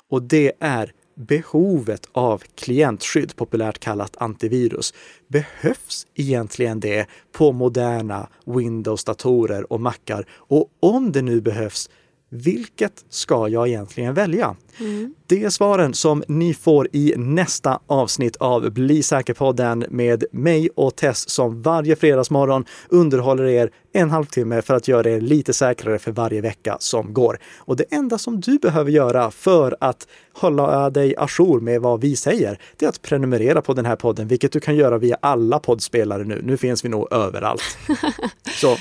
och 0.08 0.22
det 0.22 0.52
är 0.60 0.92
behovet 1.14 2.08
av 2.12 2.42
klientskydd, 2.54 3.36
populärt 3.36 3.78
kallat 3.78 4.16
antivirus. 4.16 4.94
Behövs 5.28 6.06
egentligen 6.14 6.80
det 6.80 7.06
på 7.32 7.52
moderna 7.52 8.28
Windows-datorer 8.44 9.72
och 9.72 9.80
Macar? 9.80 10.26
Och 10.30 10.70
om 10.80 11.12
det 11.12 11.22
nu 11.22 11.40
behövs, 11.40 11.90
vilket 12.34 13.04
ska 13.08 13.48
jag 13.48 13.68
egentligen 13.68 14.14
välja? 14.14 14.56
Mm. 14.80 15.14
Det 15.26 15.44
är 15.44 15.50
svaren 15.50 15.94
som 15.94 16.22
ni 16.28 16.54
får 16.54 16.88
i 16.92 17.14
nästa 17.16 17.80
avsnitt 17.86 18.36
av 18.36 18.70
Bli 18.70 19.02
säker-podden 19.02 19.84
med 19.90 20.24
mig 20.32 20.68
och 20.76 20.96
Tess 20.96 21.30
som 21.30 21.62
varje 21.62 21.96
fredagsmorgon 21.96 22.64
underhåller 22.88 23.44
er 23.44 23.70
en 23.92 24.10
halvtimme 24.10 24.62
för 24.62 24.74
att 24.74 24.88
göra 24.88 25.10
er 25.10 25.20
lite 25.20 25.52
säkrare 25.52 25.98
för 25.98 26.12
varje 26.12 26.40
vecka 26.40 26.76
som 26.80 27.14
går. 27.14 27.38
Och 27.58 27.76
det 27.76 27.84
enda 27.90 28.18
som 28.18 28.40
du 28.40 28.58
behöver 28.58 28.90
göra 28.90 29.30
för 29.30 29.76
att 29.80 30.08
hålla 30.32 30.90
dig 30.90 31.14
ajour 31.16 31.60
med 31.60 31.80
vad 31.80 32.00
vi 32.00 32.16
säger, 32.16 32.58
det 32.76 32.84
är 32.84 32.88
att 32.88 33.02
prenumerera 33.02 33.62
på 33.62 33.74
den 33.74 33.86
här 33.86 33.96
podden, 33.96 34.28
vilket 34.28 34.52
du 34.52 34.60
kan 34.60 34.76
göra 34.76 34.98
via 34.98 35.16
alla 35.20 35.58
poddspelare 35.58 36.24
nu. 36.24 36.40
Nu 36.44 36.56
finns 36.56 36.84
vi 36.84 36.88
nog 36.88 37.12
överallt. 37.12 37.78
Så 38.60 38.76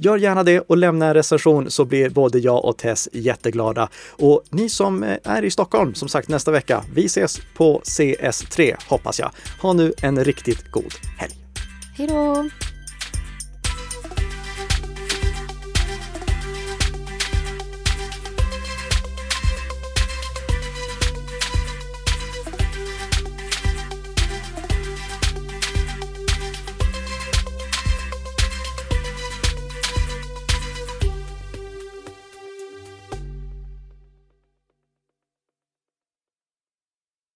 Gör 0.00 0.16
gärna 0.16 0.42
det 0.42 0.60
och 0.60 0.76
lämna 0.76 1.06
en 1.06 1.14
recension 1.14 1.70
så 1.70 1.84
blir 1.84 2.10
både 2.10 2.38
jag 2.38 2.64
och 2.64 2.76
Tess 2.76 3.08
jätteglada. 3.12 3.88
Och 4.10 4.42
ni 4.50 4.68
som 4.68 5.02
eh, 5.02 5.18
är 5.24 5.44
i 5.44 5.50
Stockholm, 5.50 5.94
som 5.94 6.08
sagt 6.08 6.28
nästa 6.28 6.50
vecka, 6.50 6.84
vi 6.94 7.04
ses 7.04 7.40
på 7.56 7.80
CS3 7.84 8.76
hoppas 8.88 9.18
jag. 9.18 9.30
Ha 9.62 9.72
nu 9.72 9.92
en 10.02 10.24
riktigt 10.24 10.70
god 10.70 10.94
helg. 11.18 11.34
Hej 11.96 12.06
då! 12.06 12.48